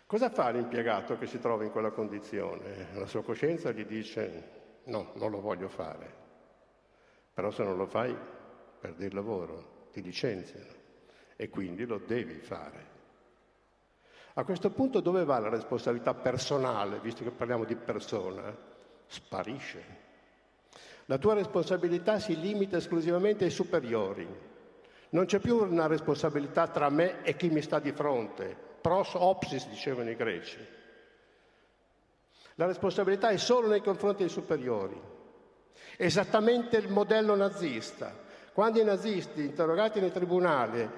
Cosa 0.05 0.29
fa 0.29 0.51
l'impiegato 0.51 1.17
che 1.17 1.27
si 1.27 1.39
trova 1.39 1.65
in 1.65 1.71
quella 1.71 1.91
condizione? 1.91 2.89
La 2.93 3.07
sua 3.07 3.23
coscienza 3.23 3.71
gli 3.73 3.87
dice 3.87 4.81
no, 4.85 5.13
non 5.15 5.31
lo 5.31 5.41
voglio 5.41 5.69
fare, 5.69 6.13
però 7.33 7.51
se 7.51 7.65
non 7.65 7.79
lo 7.79 7.87
fai 7.87 8.15
perdi 8.79 9.07
il 9.07 9.15
lavoro, 9.15 9.89
ti 9.91 10.03
licenziano 10.03 10.71
e 11.35 11.49
quindi 11.49 11.87
lo 11.87 11.97
devi 11.97 12.41
fare. 12.41 12.98
A 14.39 14.45
questo 14.45 14.71
punto 14.71 15.01
dove 15.01 15.25
va 15.25 15.41
la 15.41 15.49
responsabilità 15.49 16.15
personale, 16.15 17.01
visto 17.01 17.25
che 17.25 17.33
parliamo 17.33 17.65
di 17.65 17.75
persona? 17.75 18.57
Sparisce. 19.05 19.85
La 21.07 21.19
tua 21.19 21.35
responsabilità 21.35 22.21
si 22.21 22.39
limita 22.39 22.77
esclusivamente 22.77 23.43
ai 23.43 23.51
superiori. 23.51 24.29
Non 25.09 25.25
c'è 25.25 25.41
più 25.41 25.57
una 25.57 25.89
responsabilità 25.89 26.69
tra 26.69 26.89
me 26.89 27.25
e 27.25 27.35
chi 27.35 27.49
mi 27.49 27.61
sta 27.63 27.81
di 27.81 27.91
fronte. 27.91 28.57
Pros 28.81 29.15
opsis, 29.15 29.67
dicevano 29.67 30.11
i 30.11 30.15
greci. 30.15 30.65
La 32.55 32.67
responsabilità 32.67 33.31
è 33.31 33.39
solo 33.39 33.67
nei 33.67 33.83
confronti 33.83 34.19
dei 34.19 34.29
superiori. 34.29 35.01
Esattamente 35.97 36.77
il 36.77 36.89
modello 36.89 37.35
nazista. 37.35 38.15
Quando 38.53 38.81
i 38.81 38.85
nazisti, 38.85 39.41
interrogati 39.41 39.99
nei 39.99 40.13
tribunali, 40.13 40.89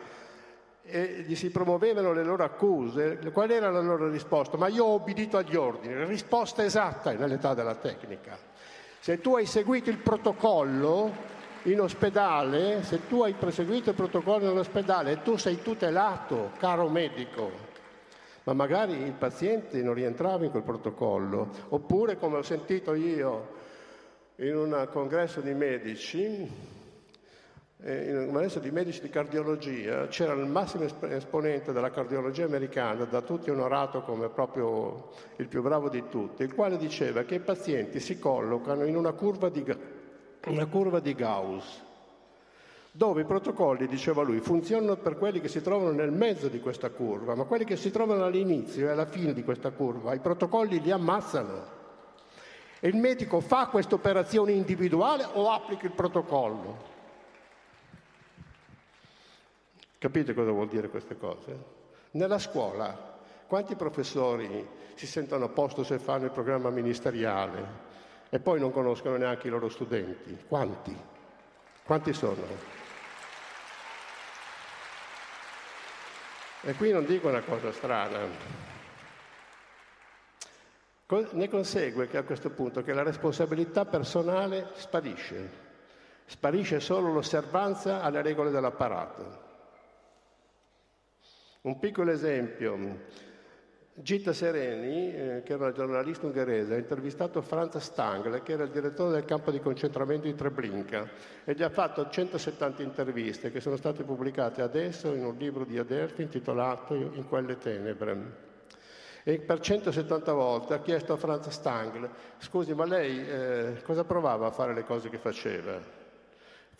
e 0.91 1.25
gli 1.27 1.35
si 1.35 1.51
promuovevano 1.51 2.13
le 2.13 2.25
loro 2.25 2.45
accuse, 2.45 3.19
qual 3.33 3.51
era 3.51 3.71
la 3.71 3.81
loro 3.81 4.09
risposta? 4.09 4.57
Ma 4.57 4.69
io 4.69 4.85
ho 4.85 4.95
obbedito 4.95 5.37
agli 5.37 5.57
ordini, 5.57 5.95
la 5.95 6.05
risposta 6.05 6.65
esatta 6.65 7.13
è 7.13 7.17
nell'età 7.17 7.55
della 7.55 7.77
tecnica. 7.77 8.37
Se 8.99 9.21
tu 9.21 9.37
hai 9.37 9.47
seguito 9.47 9.89
il 9.89 9.99
protocollo 9.99 11.39
in 11.65 11.81
ospedale, 11.81 12.83
se 12.83 13.07
tu 13.07 13.23
hai 13.23 13.35
proseguito 13.35 13.91
il 13.91 13.97
protocollo 13.97 14.51
in 14.51 14.59
ospedale, 14.59 15.23
tu 15.23 15.37
sei 15.37 15.63
tutelato, 15.63 16.51
caro 16.59 16.89
medico. 16.89 17.69
Ma 18.45 18.53
magari 18.55 19.03
il 19.03 19.13
paziente 19.13 19.83
non 19.83 19.95
rientrava 19.95 20.45
in 20.45 20.51
quel 20.51 20.63
protocollo, 20.63 21.49
oppure 21.69 22.17
come 22.17 22.39
ho 22.39 22.43
sentito 22.43 22.95
io 22.95 23.59
in 24.37 24.57
un 24.57 24.89
congresso 24.91 25.41
di 25.41 25.53
medici, 25.53 26.79
in 27.83 28.27
un 28.29 28.33
maestro 28.33 28.61
di 28.61 28.71
medici 28.71 29.01
di 29.01 29.09
cardiologia 29.09 30.07
c'era 30.09 30.35
il 30.35 30.45
massimo 30.45 30.85
esponente 30.85 31.73
della 31.73 31.91
cardiologia 31.91 32.45
americana, 32.45 33.05
da 33.05 33.23
tutti 33.23 33.49
onorato 33.49 34.03
come 34.03 34.29
proprio 34.29 35.13
il 35.37 35.49
più 35.49 35.63
bravo 35.63 35.89
di 35.89 36.05
tutti, 36.11 36.43
il 36.43 36.55
quale 36.55 36.77
diceva 36.77 37.23
che 37.23 37.37
i 37.37 37.41
pazienti 37.41 37.99
si 37.99 38.19
collocano 38.19 38.85
in 38.85 38.97
una 38.97 39.13
curva 39.13 39.49
di, 39.49 39.65
una 40.47 40.67
curva 40.67 41.01
di 41.01 41.15
Gauss, 41.15 41.81
dove 42.93 43.23
i 43.23 43.25
protocolli, 43.25 43.87
diceva 43.87 44.23
lui, 44.23 44.41
funzionano 44.41 44.97
per 44.97 45.17
quelli 45.17 45.41
che 45.41 45.49
si 45.49 45.63
trovano 45.63 45.93
nel 45.93 46.13
mezzo 46.13 46.49
di 46.49 46.61
questa 46.61 46.91
curva, 46.91 47.35
ma 47.35 47.45
quelli 47.45 47.65
che 47.65 47.77
si 47.77 47.91
trovano 47.91 48.25
all'inizio 48.25 48.89
e 48.89 48.91
alla 48.91 49.07
fine 49.07 49.33
di 49.33 49.43
questa 49.43 49.71
curva, 49.71 50.13
i 50.13 50.19
protocolli 50.19 50.83
li 50.83 50.91
ammazzano. 50.91 51.79
E 52.79 52.89
il 52.89 52.97
medico 52.97 53.41
fa 53.41 53.69
questa 53.69 53.95
operazione 53.95 54.53
individuale 54.53 55.27
o 55.33 55.51
applica 55.51 55.87
il 55.87 55.93
protocollo? 55.93 56.90
Capite 60.01 60.33
cosa 60.33 60.51
vuol 60.51 60.69
dire 60.69 60.89
queste 60.89 61.19
cose? 61.19 61.55
Nella 62.13 62.39
scuola, 62.39 63.19
quanti 63.47 63.77
professori 63.77 64.67
si 64.95 65.07
sentono 65.07 65.45
a 65.45 65.49
posto 65.51 65.85
se 65.85 65.99
fanno 65.99 66.25
il 66.25 66.31
programma 66.31 66.71
ministeriale 66.71 67.89
e 68.31 68.41
poi 68.41 68.59
non 68.59 68.73
conoscono 68.73 69.19
neanche 69.19 69.49
i 69.49 69.51
loro 69.51 69.69
studenti? 69.69 70.39
Quanti? 70.49 70.99
Quanti 71.85 72.15
sono? 72.15 72.47
E 76.63 76.73
qui 76.77 76.93
non 76.93 77.05
dico 77.05 77.29
una 77.29 77.43
cosa 77.43 77.71
strana. 77.71 78.21
Ne 81.33 81.49
consegue 81.51 82.09
che 82.09 82.17
a 82.17 82.23
questo 82.23 82.49
punto 82.49 82.83
che 82.83 82.95
la 82.95 83.03
responsabilità 83.03 83.85
personale 83.85 84.71
sparisce, 84.77 85.51
sparisce 86.25 86.81
solo 86.81 87.13
l'osservanza 87.13 88.01
alle 88.01 88.23
regole 88.23 88.51
dell'apparato. 88.51 89.50
Un 91.63 91.79
piccolo 91.79 92.11
esempio, 92.11 92.79
Gita 93.93 94.33
Sereni, 94.33 95.15
eh, 95.15 95.43
che 95.45 95.53
era 95.53 95.65
una 95.65 95.73
giornalista 95.73 96.25
ungherese, 96.25 96.73
ha 96.73 96.79
intervistato 96.79 97.43
Franz 97.43 97.77
Stangl, 97.77 98.43
che 98.43 98.53
era 98.53 98.63
il 98.63 98.71
direttore 98.71 99.13
del 99.13 99.27
campo 99.27 99.51
di 99.51 99.61
concentramento 99.61 100.27
di 100.27 100.35
Treblinka, 100.35 101.07
e 101.45 101.53
gli 101.53 101.63
ha 101.63 101.69
fatto 101.69 102.09
170 102.09 102.83
interviste 102.83 103.51
che 103.51 103.61
sono 103.61 103.77
state 103.77 104.05
pubblicate 104.05 104.63
adesso 104.63 105.13
in 105.13 105.23
un 105.23 105.37
libro 105.37 105.65
di 105.65 105.79
Adelphi 105.79 106.23
intitolato 106.23 106.95
In 106.95 107.27
quelle 107.29 107.59
tenebre 107.59 108.49
e 109.23 109.39
per 109.39 109.61
170 109.61 110.33
volte 110.33 110.73
ha 110.73 110.81
chiesto 110.81 111.13
a 111.13 111.17
Franz 111.19 111.49
Stangl, 111.49 112.09
scusi 112.39 112.73
ma 112.73 112.87
lei 112.87 113.29
eh, 113.29 113.83
cosa 113.83 114.03
provava 114.05 114.47
a 114.47 114.51
fare 114.51 114.73
le 114.73 114.85
cose 114.85 115.11
che 115.11 115.19
faceva? 115.19 116.00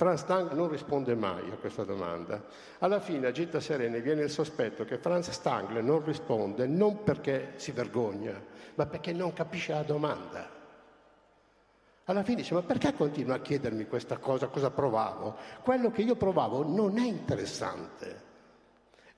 Franz 0.01 0.21
Stangl 0.21 0.55
non 0.55 0.71
risponde 0.71 1.15
mai 1.15 1.51
a 1.51 1.57
questa 1.57 1.85
domanda. 1.85 2.43
Alla 2.79 3.01
fine 3.01 3.27
a 3.27 3.33
Gita 3.33 3.61
Serene 3.61 4.01
viene 4.01 4.23
il 4.23 4.31
sospetto 4.31 4.87
che 4.87 4.97
Franz 4.97 5.29
Stangl 5.29 5.85
non 5.85 6.03
risponde 6.03 6.67
non 6.67 7.05
perché 7.05 7.53
si 7.57 7.71
vergogna, 7.73 8.33
ma 8.77 8.87
perché 8.87 9.13
non 9.13 9.35
capisce 9.35 9.75
la 9.75 9.83
domanda. 9.83 10.49
Alla 12.05 12.23
fine 12.23 12.37
dice, 12.37 12.55
ma 12.55 12.63
perché 12.63 12.95
continua 12.95 13.35
a 13.35 13.41
chiedermi 13.41 13.87
questa 13.89 14.17
cosa, 14.17 14.47
cosa 14.47 14.71
provavo? 14.71 15.37
Quello 15.63 15.91
che 15.91 16.01
io 16.01 16.17
provavo 16.17 16.67
non 16.67 16.97
è 16.97 17.05
interessante. 17.05 18.29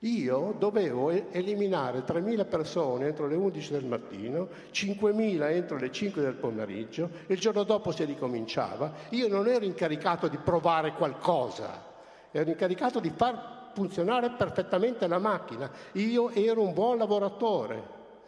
Io 0.03 0.53
dovevo 0.57 1.11
eliminare 1.11 2.03
3.000 2.03 2.45
persone 2.45 3.07
entro 3.07 3.25
le 3.25 3.35
11 3.35 3.71
del 3.71 3.85
mattino, 3.85 4.49
5.000 4.73 5.51
entro 5.51 5.77
le 5.77 5.91
5 5.91 6.21
del 6.21 6.33
pomeriggio, 6.33 7.09
il 7.27 7.39
giorno 7.39 7.63
dopo 7.63 7.91
si 7.91 8.03
ricominciava. 8.03 8.91
Io 9.11 9.29
non 9.29 9.47
ero 9.47 9.63
incaricato 9.63 10.27
di 10.27 10.35
provare 10.35 10.91
qualcosa, 10.91 11.85
ero 12.31 12.49
incaricato 12.49 12.99
di 12.99 13.13
far 13.15 13.71
funzionare 13.73 14.31
perfettamente 14.31 15.07
la 15.07 15.19
macchina. 15.19 15.71
Io 15.93 16.31
ero 16.31 16.61
un 16.61 16.73
buon 16.73 16.97
lavoratore, 16.97 17.81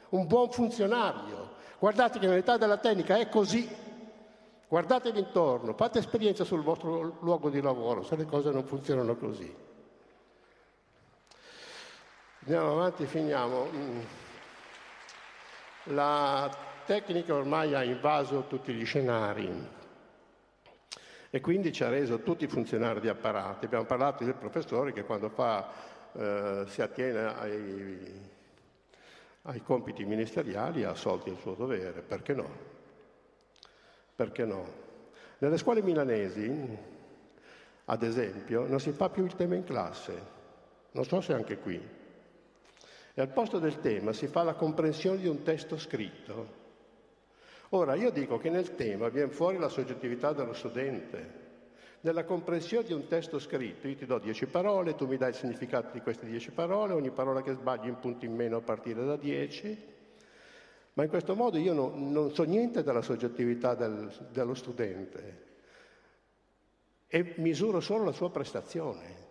un 0.10 0.28
buon 0.28 0.50
funzionario. 0.52 1.56
Guardate 1.78 2.20
che 2.20 2.28
nell'età 2.28 2.56
della 2.56 2.78
tecnica 2.78 3.18
è 3.18 3.28
così. 3.28 3.68
Guardatevi 4.70 5.20
intorno, 5.20 5.74
fate 5.74 6.00
esperienza 6.00 6.46
sul 6.46 6.64
vostro 6.64 7.18
luogo 7.20 7.50
di 7.50 7.60
lavoro 7.60 8.02
se 8.02 8.16
le 8.16 8.26
cose 8.26 8.50
non 8.50 8.64
funzionano 8.64 9.18
così. 9.18 9.74
Andiamo 12.48 12.74
avanti, 12.74 13.08
finiamo. 13.08 13.68
Mm. 13.72 14.00
La 15.86 16.56
tecnica 16.86 17.34
ormai 17.34 17.74
ha 17.74 17.84
invaso 17.84 18.46
tutti 18.48 18.72
gli 18.72 18.86
scenari 18.86 19.50
e 21.32 21.42
quindi 21.42 21.72
ci 21.72 21.84
ha 21.84 21.90
reso 21.90 22.20
tutti 22.20 22.46
funzionari 22.46 23.00
di 23.00 23.08
apparati. 23.08 23.66
Abbiamo 23.66 23.86
parlato 23.86 24.24
del 24.24 24.36
professore 24.36 24.94
che 24.94 25.06
quando 25.06 25.30
fa, 25.30 25.72
eh, 26.12 26.66
si 26.68 26.84
attiene 26.84 27.26
ai, 27.34 28.22
ai 29.42 29.64
compiti 29.64 30.06
ministeriali 30.06 30.84
ha 30.84 30.92
assolto 30.92 31.32
il 31.32 31.40
suo 31.40 31.56
dovere, 31.56 32.02
perché 32.02 32.36
no? 32.36 32.50
Perché 34.16 34.46
no? 34.46 34.72
Nelle 35.40 35.58
scuole 35.58 35.82
milanesi, 35.82 36.78
ad 37.86 38.04
esempio, 38.04 38.68
non 38.68 38.80
si 38.80 38.92
fa 38.92 39.10
più 39.10 39.26
il 39.26 39.34
tema 39.34 39.56
in 39.56 39.64
classe, 39.64 40.22
non 40.92 41.06
so 41.06 41.22
se 41.22 41.34
anche 41.34 41.58
qui. 41.58 41.95
E 43.18 43.22
al 43.22 43.32
posto 43.32 43.60
del 43.60 43.80
tema 43.80 44.12
si 44.12 44.28
fa 44.28 44.44
la 44.44 44.56
comprensione 44.56 45.20
di 45.20 45.28
un 45.28 45.42
testo 45.42 45.78
scritto. 45.78 46.64
Ora, 47.70 47.96
io 47.96 48.12
dico 48.12 48.38
che 48.38 48.50
nel 48.50 48.76
tema 48.76 49.08
viene 49.08 49.32
fuori 49.32 49.58
la 49.58 49.70
soggettività 49.70 50.34
dello 50.34 50.52
studente. 50.52 51.44
Nella 52.02 52.26
comprensione 52.26 52.86
di 52.86 52.94
un 52.94 53.08
testo 53.08 53.40
scritto, 53.40 53.88
io 53.88 53.96
ti 53.96 54.06
do 54.06 54.20
dieci 54.20 54.46
parole, 54.48 54.96
tu 54.96 55.08
mi 55.08 55.16
dai 55.16 55.30
il 55.30 55.36
significato 55.36 55.92
di 55.94 56.02
queste 56.02 56.26
dieci 56.26 56.52
parole, 56.52 56.94
ogni 56.94 57.10
parola 57.10 57.42
che 57.42 57.54
sbagli 57.54 57.88
un 57.88 58.00
punto 58.00 58.26
in 58.26 58.36
meno 58.36 58.58
a 58.58 58.62
partire 58.62 59.06
da 59.06 59.16
dieci, 59.16 59.76
ma 60.94 61.04
in 61.04 61.10
questo 61.10 61.36
modo 61.36 61.58
io 61.58 61.74
no, 61.74 61.94
non 61.96 62.32
so 62.34 62.44
niente 62.44 62.84
della 62.84 63.02
soggettività 63.02 63.76
del, 63.76 64.12
dello 64.30 64.54
studente 64.54 65.44
e 67.08 67.34
misuro 67.38 67.80
solo 67.80 68.04
la 68.04 68.12
sua 68.12 68.30
prestazione. 68.30 69.25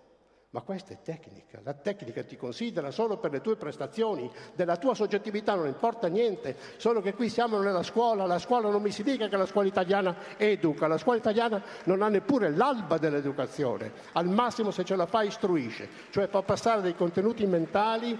Ma 0.55 0.61
questa 0.61 0.93
è 0.93 0.99
tecnica, 1.03 1.59
la 1.65 1.75
tecnica 1.75 2.23
ti 2.23 2.37
considera 2.37 2.93
solo 2.93 3.17
per 3.19 3.33
le 3.33 3.41
tue 3.41 3.57
prestazioni, 3.57 4.31
della 4.55 4.77
tua 4.77 4.95
soggettività 4.95 5.57
non 5.57 5.67
importa 5.67 6.07
niente, 6.07 6.57
solo 6.77 7.01
che 7.01 7.13
qui 7.13 7.29
siamo 7.29 7.59
nella 7.59 7.83
scuola, 7.83 8.25
la 8.25 8.39
scuola 8.39 8.71
non 8.71 8.81
mi 8.81 8.93
si 8.93 9.03
dica 9.03 9.27
che 9.27 9.37
la 9.37 9.47
scuola 9.47 9.67
italiana 9.67 10.15
educa, 10.37 10.87
la 10.87 10.97
scuola 10.97 11.19
italiana 11.19 11.61
non 11.87 12.03
ha 12.03 12.09
neppure 12.09 12.53
l'alba 12.53 12.99
dell'educazione, 12.99 13.91
al 14.13 14.29
massimo 14.29 14.71
se 14.71 14.85
ce 14.85 14.95
la 14.95 15.07
fa 15.07 15.25
istruisce, 15.25 15.89
cioè 16.11 16.29
fa 16.29 16.43
passare 16.43 16.83
dei 16.83 16.95
contenuti 16.95 17.45
mentali 17.47 18.17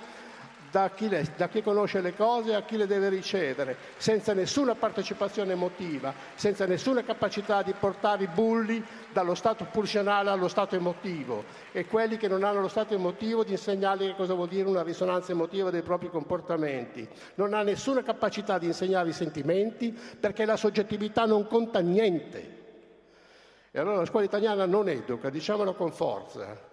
da 0.75 0.91
chi, 0.91 1.09
le, 1.09 1.25
da 1.37 1.47
chi, 1.47 1.63
conosce 1.63 2.01
le 2.01 2.17
cose 2.17 2.53
a 2.53 2.63
chi 2.63 2.77
le 2.77 2.89
deve 2.89 3.09
ricevere, 3.09 3.77
senza 3.97 4.33
nessuna 4.35 4.75
partecipazione 4.75 5.53
emotiva, 5.53 6.13
senza 6.35 6.67
nessuna 6.67 7.05
capacità 7.05 7.63
di 7.63 7.73
portare 7.79 8.25
i 8.25 8.27
bulli 8.27 8.85
dallo 9.13 9.37
stato 9.37 9.69
pulsionale 9.71 10.31
allo 10.31 10.49
stato 10.49 10.75
emotivo 10.75 11.45
e 11.71 11.87
quelli 11.87 12.17
che 12.17 12.27
non 12.27 12.43
hanno 12.43 12.61
lo 12.61 12.67
stato 12.67 12.93
emotivo 12.93 13.45
di 13.45 13.53
insegnargli 13.53 14.07
che 14.07 14.17
cosa 14.17 14.35
vuol 14.35 14.49
dire 14.49 14.69
una 14.69 14.83
risonanza 14.83 15.31
emotiva 15.31 15.71
dei 15.71 15.83
propri 15.83 16.11
comportamenti. 16.11 17.09
Non 17.37 17.55
ha 17.55 17.63
nessuna 17.63 18.03
capacità 18.03 18.59
di 18.59 18.67
insegnare 18.67 19.11
i 19.11 19.13
sentimenti 19.13 19.97
perché 20.19 20.45
la 20.45 20.57
soggettività 20.57 21.25
non 21.25 21.47
conta 21.47 21.79
niente. 21.79 22.63
E 23.71 23.79
allora 23.79 23.99
la 23.99 24.07
scuola 24.07 24.25
italiana 24.25 24.67
non 24.67 24.89
educa, 24.89 25.31
diciamolo 25.31 25.75
con 25.75 25.93
forza. 25.93 26.73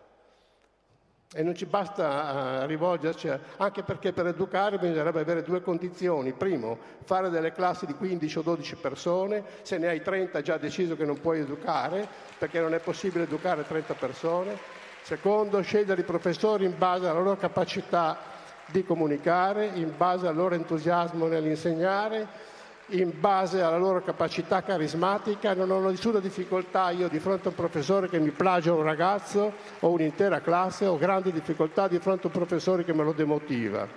E 1.33 1.43
non 1.43 1.55
ci 1.55 1.65
basta 1.65 2.63
uh, 2.63 2.67
rivolgerci, 2.67 3.31
anche 3.55 3.83
perché 3.83 4.11
per 4.11 4.27
educare 4.27 4.77
bisognerebbe 4.77 5.21
avere 5.21 5.43
due 5.43 5.61
condizioni. 5.61 6.33
Primo, 6.33 6.77
fare 7.05 7.29
delle 7.29 7.53
classi 7.53 7.85
di 7.85 7.93
15 7.93 8.39
o 8.39 8.41
12 8.41 8.75
persone, 8.75 9.43
se 9.61 9.77
ne 9.77 9.87
hai 9.87 10.01
30 10.01 10.39
hai 10.39 10.43
già 10.43 10.57
deciso 10.57 10.97
che 10.97 11.05
non 11.05 11.21
puoi 11.21 11.39
educare, 11.39 12.05
perché 12.37 12.59
non 12.59 12.73
è 12.73 12.79
possibile 12.79 13.23
educare 13.23 13.65
30 13.65 13.93
persone. 13.93 14.57
Secondo, 15.03 15.61
scegliere 15.61 16.01
i 16.01 16.03
professori 16.03 16.65
in 16.65 16.77
base 16.77 17.07
alla 17.07 17.21
loro 17.21 17.37
capacità 17.37 18.17
di 18.65 18.83
comunicare, 18.83 19.67
in 19.67 19.93
base 19.95 20.27
al 20.27 20.35
loro 20.35 20.55
entusiasmo 20.55 21.27
nell'insegnare 21.27 22.49
in 22.87 23.19
base 23.19 23.61
alla 23.61 23.77
loro 23.77 24.01
capacità 24.01 24.61
carismatica, 24.63 25.53
non 25.53 25.71
ho 25.71 25.79
nessuna 25.89 26.19
difficoltà 26.19 26.89
io 26.89 27.07
di 27.07 27.19
fronte 27.19 27.47
a 27.47 27.49
un 27.51 27.55
professore 27.55 28.09
che 28.09 28.19
mi 28.19 28.31
plagia 28.31 28.73
un 28.73 28.83
ragazzo 28.83 29.53
o 29.79 29.89
un'intera 29.89 30.41
classe, 30.41 30.85
ho 30.85 30.97
grandi 30.97 31.31
difficoltà 31.31 31.87
di 31.87 31.99
fronte 31.99 32.23
a 32.23 32.27
un 32.27 32.33
professore 32.33 32.83
che 32.83 32.93
me 32.93 33.03
lo 33.03 33.13
demotiva 33.13 33.87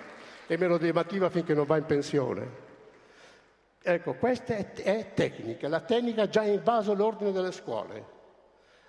e 0.47 0.57
me 0.57 0.67
lo 0.67 0.79
demotiva 0.79 1.29
finché 1.31 1.55
non 1.55 1.67
va 1.67 1.77
in 1.77 1.87
pensione. 1.87 2.63
Ecco, 3.83 4.15
questa 4.15 4.55
è, 4.55 5.13
tecnica, 5.13 5.69
la 5.69 5.81
tecnica 5.81 6.23
ha 6.23 6.29
già 6.29 6.43
invaso 6.43 6.95
l'ordine 6.95 7.33
delle 7.33 7.53
scuole, 7.53 8.05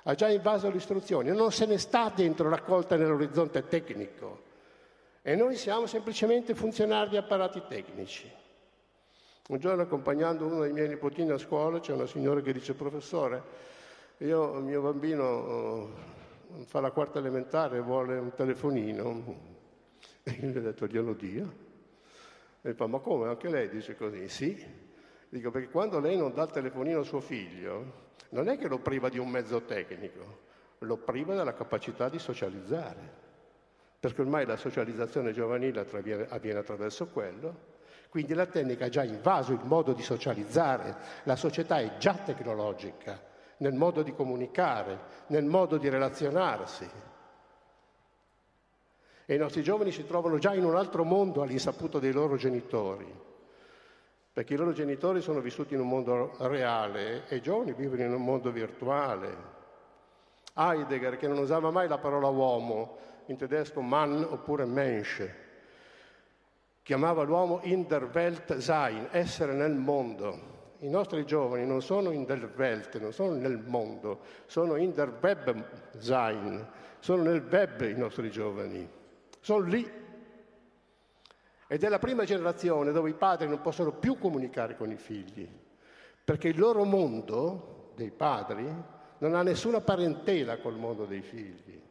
ha 0.04 0.14
già 0.14 0.30
invaso 0.30 0.70
l'istruzione, 0.70 1.32
non 1.32 1.52
se 1.52 1.66
ne 1.66 1.78
sta 1.78 2.12
dentro 2.16 2.48
raccolta 2.48 2.96
nell'orizzonte 2.96 3.68
tecnico 3.68 4.44
e 5.22 5.36
noi 5.36 5.56
siamo 5.56 5.88
semplicemente 5.88 6.54
funzionari 6.54 7.10
di 7.10 7.18
apparati 7.18 7.64
tecnici. 7.68 8.32
Un 9.48 9.60
giorno 9.60 9.84
accompagnando 9.84 10.48
uno 10.48 10.62
dei 10.62 10.74
miei 10.74 10.88
nipotini 10.88 11.30
a 11.30 11.38
scuola 11.38 11.80
c'è 11.80 11.94
una 11.94 12.08
signora 12.08 12.42
che 12.42 12.52
dice 12.52 12.74
professore, 12.74 13.44
io, 14.18 14.58
il 14.58 14.64
mio 14.64 14.82
bambino 14.82 15.84
uh, 15.84 16.64
fa 16.66 16.80
la 16.80 16.90
quarta 16.90 17.20
elementare 17.20 17.78
e 17.78 17.82
vuole 17.82 18.18
un 18.18 18.34
telefonino. 18.34 19.54
E 20.24 20.32
io 20.32 20.50
gli 20.50 20.58
ho 20.58 20.62
detto 20.62 20.88
glielo 20.88 21.14
dia. 21.14 21.48
E 22.64 22.74
fa 22.74 22.88
ma 22.88 22.98
come 22.98 23.28
anche 23.28 23.48
lei 23.48 23.70
dice 23.70 23.96
così? 23.96 24.28
Sì. 24.28 24.66
Dico 25.30 25.52
perché 25.52 25.70
quando 25.70 26.00
lei 26.00 26.18
non 26.18 26.34
dà 26.34 26.42
il 26.42 26.50
telefonino 26.50 27.02
a 27.02 27.04
suo 27.04 27.20
figlio 27.20 28.04
non 28.30 28.50
è 28.50 28.58
che 28.58 28.68
lo 28.68 28.80
priva 28.80 29.10
di 29.10 29.20
un 29.20 29.30
mezzo 29.30 29.62
tecnico, 29.62 30.40
lo 30.80 30.98
priva 30.98 31.36
della 31.36 31.54
capacità 31.54 32.10
di 32.10 32.18
socializzare. 32.18 33.24
Perché 34.00 34.22
ormai 34.22 34.48
la 34.48 34.58
socializzazione 34.58 35.34
giovanile 35.34 35.86
avviene 36.30 36.58
attraverso 36.58 37.10
quello 37.10 37.74
Quindi 38.16 38.34
la 38.34 38.46
tecnica 38.46 38.86
ha 38.86 38.90
già 38.90 39.04
invaso 39.04 39.52
il 39.52 39.60
modo 39.64 39.92
di 39.92 40.02
socializzare, 40.02 40.96
la 41.24 41.36
società 41.36 41.82
è 41.82 41.98
già 41.98 42.14
tecnologica 42.14 43.22
nel 43.58 43.74
modo 43.74 44.04
di 44.04 44.14
comunicare, 44.14 44.98
nel 45.28 45.44
modo 45.44 45.76
di 45.76 45.90
relazionarsi. 45.90 46.90
E 49.26 49.36
i 49.36 49.38
nostri 49.38 49.64
giovani 49.64 49.92
si 49.92 50.06
trovano 50.06 50.38
già 50.38 50.54
in 50.54 50.64
un 50.64 50.78
altro 50.78 51.04
mondo 51.04 51.42
all'insaputo 51.42 52.00
dei 52.00 52.14
loro 52.14 52.38
genitori, 52.38 53.14
perché 54.32 54.54
i 54.54 54.58
loro 54.58 54.72
genitori 54.72 55.20
sono 55.20 55.42
vissuti 55.42 55.74
in 55.74 55.82
un 55.82 55.90
mondo 55.90 56.38
reale 56.38 57.28
e 57.28 57.36
i 57.36 57.42
giovani 57.42 57.74
vivono 57.74 58.04
in 58.04 58.14
un 58.14 58.24
mondo 58.24 58.50
virtuale. 58.50 59.36
Heidegger, 60.54 61.18
che 61.18 61.28
non 61.28 61.40
usava 61.40 61.70
mai 61.70 61.90
la 61.90 61.98
parola 61.98 62.30
uomo, 62.30 62.98
in 63.26 63.36
tedesco 63.36 63.82
Mann 63.82 64.24
oppure 64.24 64.64
Mensch, 64.64 65.44
chiamava 66.86 67.24
l'uomo 67.24 67.62
in 67.64 67.88
der 67.88 68.12
Welt 68.14 68.58
sein, 68.58 69.08
essere 69.10 69.54
nel 69.54 69.74
mondo. 69.74 70.54
I 70.82 70.88
nostri 70.88 71.26
giovani 71.26 71.66
non 71.66 71.82
sono 71.82 72.12
in 72.12 72.26
der 72.26 72.48
Welt, 72.56 73.00
non 73.00 73.12
sono 73.12 73.34
nel 73.34 73.58
mondo, 73.58 74.20
sono 74.46 74.76
in 74.76 74.94
der 74.94 75.12
Web 75.20 75.66
sein, 75.98 76.64
sono 77.00 77.24
nel 77.24 77.42
web 77.42 77.82
i 77.82 77.96
nostri 77.96 78.30
giovani, 78.30 78.88
sono 79.40 79.66
lì. 79.66 79.92
Ed 81.68 81.84
è 81.84 81.90
la 81.90 81.98
prima 81.98 82.24
generazione 82.24 82.92
dove 82.92 83.10
i 83.10 83.16
padri 83.16 83.48
non 83.48 83.62
possono 83.62 83.92
più 83.92 84.20
comunicare 84.20 84.78
con 84.78 84.92
i 84.92 84.98
figli, 84.98 85.50
perché 86.24 86.50
il 86.50 86.60
loro 86.60 86.84
mondo 86.84 87.94
dei 87.96 88.12
padri 88.12 88.72
non 89.18 89.34
ha 89.34 89.42
nessuna 89.42 89.82
parentela 89.82 90.60
col 90.60 90.78
mondo 90.78 91.06
dei 91.06 91.22
figli. 91.22 91.82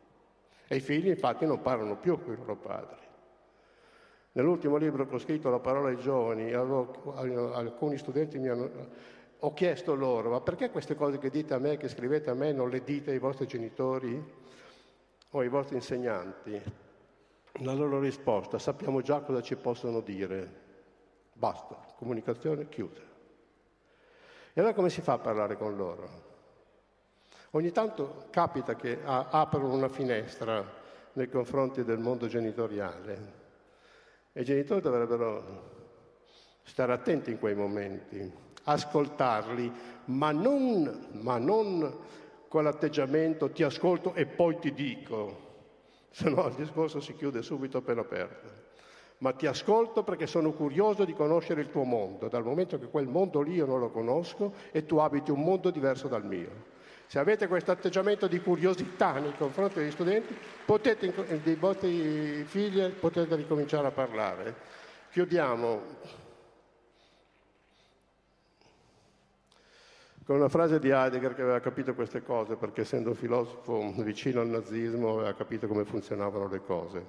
E 0.69 0.77
i 0.77 0.81
figli 0.81 1.09
infatti 1.09 1.47
non 1.47 1.61
parlano 1.63 1.97
più 1.97 2.23
con 2.23 2.33
i 2.33 2.37
loro 2.37 2.55
padri. 2.55 3.04
Nell'ultimo 4.37 4.77
libro 4.77 5.07
che 5.07 5.15
ho 5.15 5.19
scritto, 5.19 5.49
La 5.49 5.61
parola 5.61 5.91
ai 5.91 5.97
giovani, 5.97 6.53
avevo, 6.53 7.15
alcuni 7.55 7.97
studenti 7.99 8.39
mi 8.39 8.49
hanno... 8.49 9.13
Ho 9.41 9.53
chiesto 9.53 9.95
loro, 9.95 10.31
ma 10.31 10.41
perché 10.41 10.71
queste 10.71 10.97
cose 10.97 11.19
che 11.19 11.31
dite 11.31 11.55
a 11.55 11.59
me, 11.59 11.77
che 11.77 11.89
scrivete 11.89 12.31
a 12.31 12.35
me, 12.35 12.51
non 12.53 12.69
le 12.69 12.83
dite 12.83 13.11
ai 13.13 13.19
vostri 13.19 13.47
genitori 13.47 14.33
o 15.31 15.39
ai 15.39 15.49
vostri 15.49 15.77
insegnanti? 15.77 16.61
La 17.59 17.75
loro 17.75 18.01
risposta, 18.01 18.59
sappiamo 18.59 19.03
già 19.03 19.21
cosa 19.21 19.41
ci 19.41 19.55
possono 19.55 20.01
dire. 20.01 20.63
Basta, 21.33 21.77
comunicazione 21.97 22.69
chiusa. 22.69 23.03
E 24.53 24.61
allora 24.61 24.75
come 24.75 24.91
si 24.91 25.01
fa 25.01 25.13
a 25.13 25.19
parlare 25.19 25.57
con 25.57 25.77
loro? 25.77 26.09
Ogni 27.51 27.71
tanto 27.71 28.25
capita 28.31 28.75
che 28.75 28.99
aprono 29.05 29.75
una 29.75 29.89
finestra 29.89 30.65
nei 31.13 31.29
confronti 31.29 31.85
del 31.85 31.99
mondo 31.99 32.27
genitoriale 32.27 33.43
e 34.37 34.41
i 34.41 34.45
genitori 34.45 34.81
dovrebbero 34.81 35.73
stare 36.65 36.93
attenti 36.93 37.31
in 37.31 37.39
quei 37.39 37.55
momenti, 37.55 38.31
ascoltarli, 38.65 39.73
ma 40.07 40.33
non, 40.33 41.07
ma 41.13 41.39
non 41.39 41.99
con 42.49 42.65
l'atteggiamento 42.65 43.51
ti 43.51 43.63
ascolto 43.63 44.13
e 44.15 44.27
poi 44.27 44.59
ti 44.59 44.73
dico, 44.73 45.43
se 46.11 46.29
no 46.29 46.49
il 46.49 46.55
discorso 46.55 47.01
si 47.01 47.15
chiude 47.15 47.43
subito 47.43 47.81
per 47.81 47.99
aperto. 47.99 48.63
Ma 49.19 49.33
ti 49.33 49.47
ascolto 49.47 50.03
perché 50.03 50.27
sono 50.27 50.53
curioso 50.53 51.05
di 51.05 51.15
conoscere 51.15 51.61
il 51.61 51.71
tuo 51.71 51.85
mondo, 51.85 52.27
dal 52.27 52.43
momento 52.43 52.77
che 52.81 52.89
quel 52.89 53.07
mondo 53.07 53.41
lì 53.41 53.55
io 53.55 53.67
non 53.67 53.79
lo 53.79 53.91
conosco 53.91 54.53
e 54.73 54.85
tu 54.85 54.97
abiti 54.97 55.31
un 55.31 55.43
mondo 55.45 55.71
diverso 55.71 56.09
dal 56.09 56.27
mio. 56.27 56.73
Se 57.07 57.19
avete 57.19 57.47
questo 57.47 57.71
atteggiamento 57.71 58.27
di 58.27 58.41
curiosità 58.41 59.19
nei 59.19 59.37
confronti 59.37 59.79
degli 59.79 59.91
studenti, 59.91 60.37
potete, 60.65 61.41
dei 61.43 61.55
vostri 61.55 62.45
figli, 62.45 62.83
potete 62.89 63.37
ricominciare 63.37 63.87
a 63.87 63.91
parlare. 63.91 64.55
Chiudiamo 65.11 65.83
con 70.25 70.37
una 70.37 70.49
frase 70.49 70.79
di 70.79 70.89
Heidegger 70.91 71.35
che 71.35 71.43
aveva 71.43 71.61
capito 71.61 71.95
queste 71.95 72.23
cose, 72.23 72.57
perché 72.57 72.81
essendo 72.81 73.15
filosofo 73.15 73.93
vicino 74.03 74.41
al 74.41 74.49
nazismo 74.49 75.15
aveva 75.15 75.35
capito 75.35 75.67
come 75.67 75.85
funzionavano 75.85 76.49
le 76.49 76.61
cose 76.63 77.07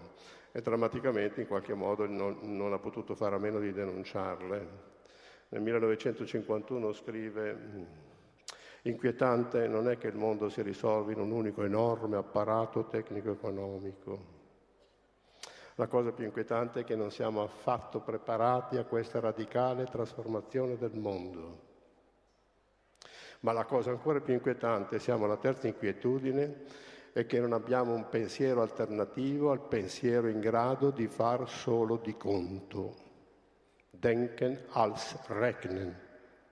e 0.52 0.62
drammaticamente 0.62 1.42
in 1.42 1.48
qualche 1.48 1.74
modo 1.74 2.08
non, 2.08 2.38
non 2.44 2.72
ha 2.72 2.78
potuto 2.78 3.14
fare 3.14 3.36
a 3.36 3.40
meno 3.40 3.60
di 3.60 3.74
denunciarle. 3.74 4.94
Nel 5.50 5.62
1951 5.62 6.94
scrive 6.94 8.04
Inquietante 8.88 9.68
non 9.68 9.90
è 9.90 9.98
che 9.98 10.08
il 10.08 10.16
mondo 10.16 10.48
si 10.48 10.62
risolvi 10.62 11.14
in 11.14 11.20
un 11.20 11.32
unico 11.32 11.64
enorme 11.64 12.18
apparato 12.18 12.86
tecnico-economico. 12.86 14.34
La 15.76 15.88
cosa 15.88 16.12
più 16.12 16.24
inquietante 16.24 16.82
è 16.82 16.84
che 16.84 16.96
non 16.96 17.10
siamo 17.10 17.42
affatto 17.42 18.02
preparati 18.02 18.78
a 18.78 18.84
questa 18.84 19.20
radicale 19.20 19.86
trasformazione 19.86 20.78
del 20.78 20.94
mondo. 20.94 21.62
Ma 23.40 23.54
la 23.54 23.66
cosa 23.66 23.90
ancora 23.90 24.22
più 24.22 24.36
inquietante, 24.36 25.00
siamo 25.00 25.26
alla 25.26 25.38
terza 25.38 25.66
inquietudine, 25.66 26.66
è 27.12 27.26
che 27.26 27.40
non 27.40 27.54
abbiamo 27.54 27.92
un 27.92 28.08
pensiero 28.08 28.62
alternativo 28.62 29.50
al 29.50 29.62
pensiero 29.62 30.28
in 30.28 30.40
grado 30.40 30.92
di 30.92 31.08
far 31.08 31.50
solo 31.50 31.98
di 31.98 32.16
conto. 32.18 32.96
Denken 33.90 34.66
als 34.74 35.18
Rechnen 35.26 36.05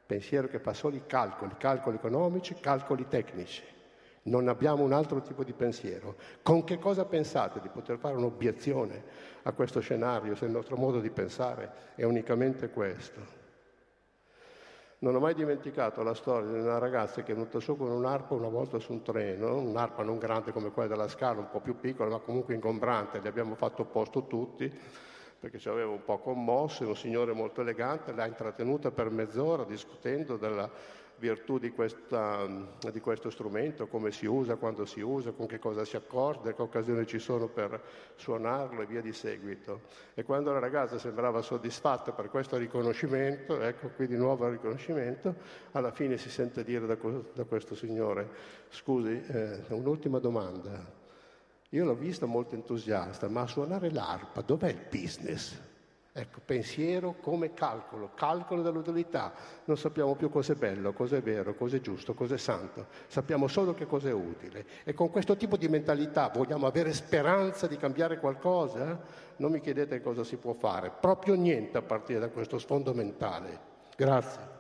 pensiero 0.06 0.48
che 0.48 0.60
fa 0.60 0.74
solo 0.74 0.96
i 0.96 1.04
calcoli, 1.06 1.56
calcoli 1.58 1.98
economici, 1.98 2.56
calcoli 2.56 3.08
tecnici. 3.08 3.64
Non 4.24 4.48
abbiamo 4.48 4.84
un 4.84 4.94
altro 4.94 5.22
tipo 5.22 5.44
di 5.44 5.54
pensiero. 5.54 6.16
Con 6.42 6.64
che 6.64 6.80
cosa 6.80 7.06
pensate 7.06 7.60
di 7.60 7.68
poter 7.68 7.98
fare 7.98 8.16
un'obiezione 8.16 9.04
a 9.44 9.52
questo 9.52 9.82
scenario 9.82 10.36
se 10.36 10.46
il 10.46 10.52
nostro 10.52 10.78
modo 10.78 11.00
di 11.00 11.10
pensare 11.10 11.72
è 11.96 12.04
unicamente 12.04 12.70
questo? 12.70 13.42
Non 15.00 15.16
ho 15.16 15.20
mai 15.20 15.34
dimenticato 15.34 16.02
la 16.02 16.14
storia 16.14 16.50
di 16.50 16.60
una 16.60 16.78
ragazza 16.78 17.24
che 17.24 17.34
è 17.34 17.36
venuta 17.36 17.60
su 17.60 17.76
con 17.76 17.92
un'arpa 17.92 18.36
una 18.36 18.48
volta 18.48 18.80
su 18.80 18.94
un 18.94 19.02
treno, 19.02 19.58
un'arpa 19.58 20.02
non 20.02 20.18
grande 20.18 20.54
come 20.54 20.72
quella 20.72 20.88
della 20.88 21.10
Scala, 21.10 21.40
un 21.40 21.50
po' 21.50 21.60
più 21.60 21.78
piccola, 21.78 22.10
ma 22.10 22.20
comunque 22.20 22.54
ingombrante, 22.54 23.20
le 23.20 23.28
abbiamo 23.28 23.56
fatto 23.56 23.84
posto 23.84 24.28
tutti 24.28 24.72
perché 25.44 25.60
ci 25.60 25.68
aveva 25.68 25.92
un 25.92 26.06
po' 26.06 26.20
commosso, 26.20 26.88
un 26.88 26.96
signore 26.96 27.34
molto 27.34 27.60
elegante, 27.60 28.14
l'ha 28.14 28.26
intrattenuta 28.26 28.92
per 28.92 29.10
mezz'ora 29.10 29.66
discutendo 29.66 30.38
della 30.38 30.72
virtù 31.18 31.58
di, 31.58 31.72
questa, 31.72 32.48
di, 32.90 33.02
questo 33.02 33.30
strumento, 33.30 33.88
come 33.88 34.12
si 34.12 34.26
usa, 34.26 34.56
quando 34.56 34.86
si 34.86 35.02
usa, 35.02 35.32
con 35.32 35.46
che 35.46 35.60
cosa 35.60 35.84
si 35.84 35.98
accorda, 35.98 36.54
che 36.54 36.62
occasioni 36.62 37.06
ci 37.06 37.20
sono 37.20 37.50
per 37.50 37.78
suonarlo 38.16 38.84
e 38.84 38.86
via 38.86 39.02
di 39.02 39.12
seguito. 39.12 39.82
E 40.14 40.24
quando 40.24 40.54
la 40.54 40.60
ragazza 40.60 40.98
sembrava 40.98 41.42
soddisfatta 41.42 42.14
per 42.14 42.30
questo 42.30 42.56
riconoscimento, 42.56 43.60
ecco 43.60 43.90
qui 43.90 44.08
di 44.08 44.16
nuovo 44.16 44.46
il 44.46 44.54
riconoscimento, 44.54 45.36
alla 45.72 45.92
fine 45.92 46.16
si 46.16 46.30
sente 46.30 46.64
dire 46.64 46.86
da, 46.86 46.96
da 47.34 47.44
questo 47.44 47.76
signore, 47.76 48.30
scusi, 48.70 49.22
eh, 49.28 49.60
un'ultima 49.68 50.20
domanda, 50.20 51.02
io 51.74 51.86
l'ho 51.86 51.96
vista 51.96 52.28
molto 52.28 52.54
entusiasta, 52.54 53.28
ma 53.28 53.42
a 53.42 53.48
suonare 53.48 53.92
l'arpa 53.92 54.42
dov'è 54.42 54.70
il 54.70 54.86
business? 54.92 55.60
Ecco, 56.16 56.40
pensiero 56.46 57.16
come 57.20 57.56
calcolo, 57.56 58.12
calcolo 58.14 58.62
dell'utilità. 58.62 59.34
Non 59.66 59.76
sappiamo 59.76 60.14
più 60.14 60.30
cos'è 60.30 60.54
bello, 60.54 60.94
cos'è 60.94 61.24
vero, 61.24 61.56
cos'è 61.56 61.82
giusto, 61.82 62.14
cos'è 62.14 62.38
santo. 62.38 62.86
Sappiamo 63.08 63.48
solo 63.48 63.74
che 63.74 63.88
cos'è 63.88 64.12
utile. 64.12 64.68
E 64.84 64.94
con 64.94 65.10
questo 65.10 65.36
tipo 65.36 65.58
di 65.58 65.68
mentalità 65.68 66.30
vogliamo 66.32 66.68
avere 66.68 66.94
speranza 66.94 67.66
di 67.66 67.78
cambiare 67.78 68.20
qualcosa? 68.20 69.02
Non 69.38 69.52
mi 69.52 69.60
chiedete 69.60 70.00
cosa 70.04 70.24
si 70.24 70.38
può 70.38 70.54
fare. 70.54 70.92
Proprio 70.92 71.34
niente 71.34 71.80
a 71.80 71.82
partire 71.82 72.20
da 72.20 72.30
questo 72.30 72.60
sfondo 72.60 72.94
mentale. 72.94 73.60
Grazie. 73.98 74.52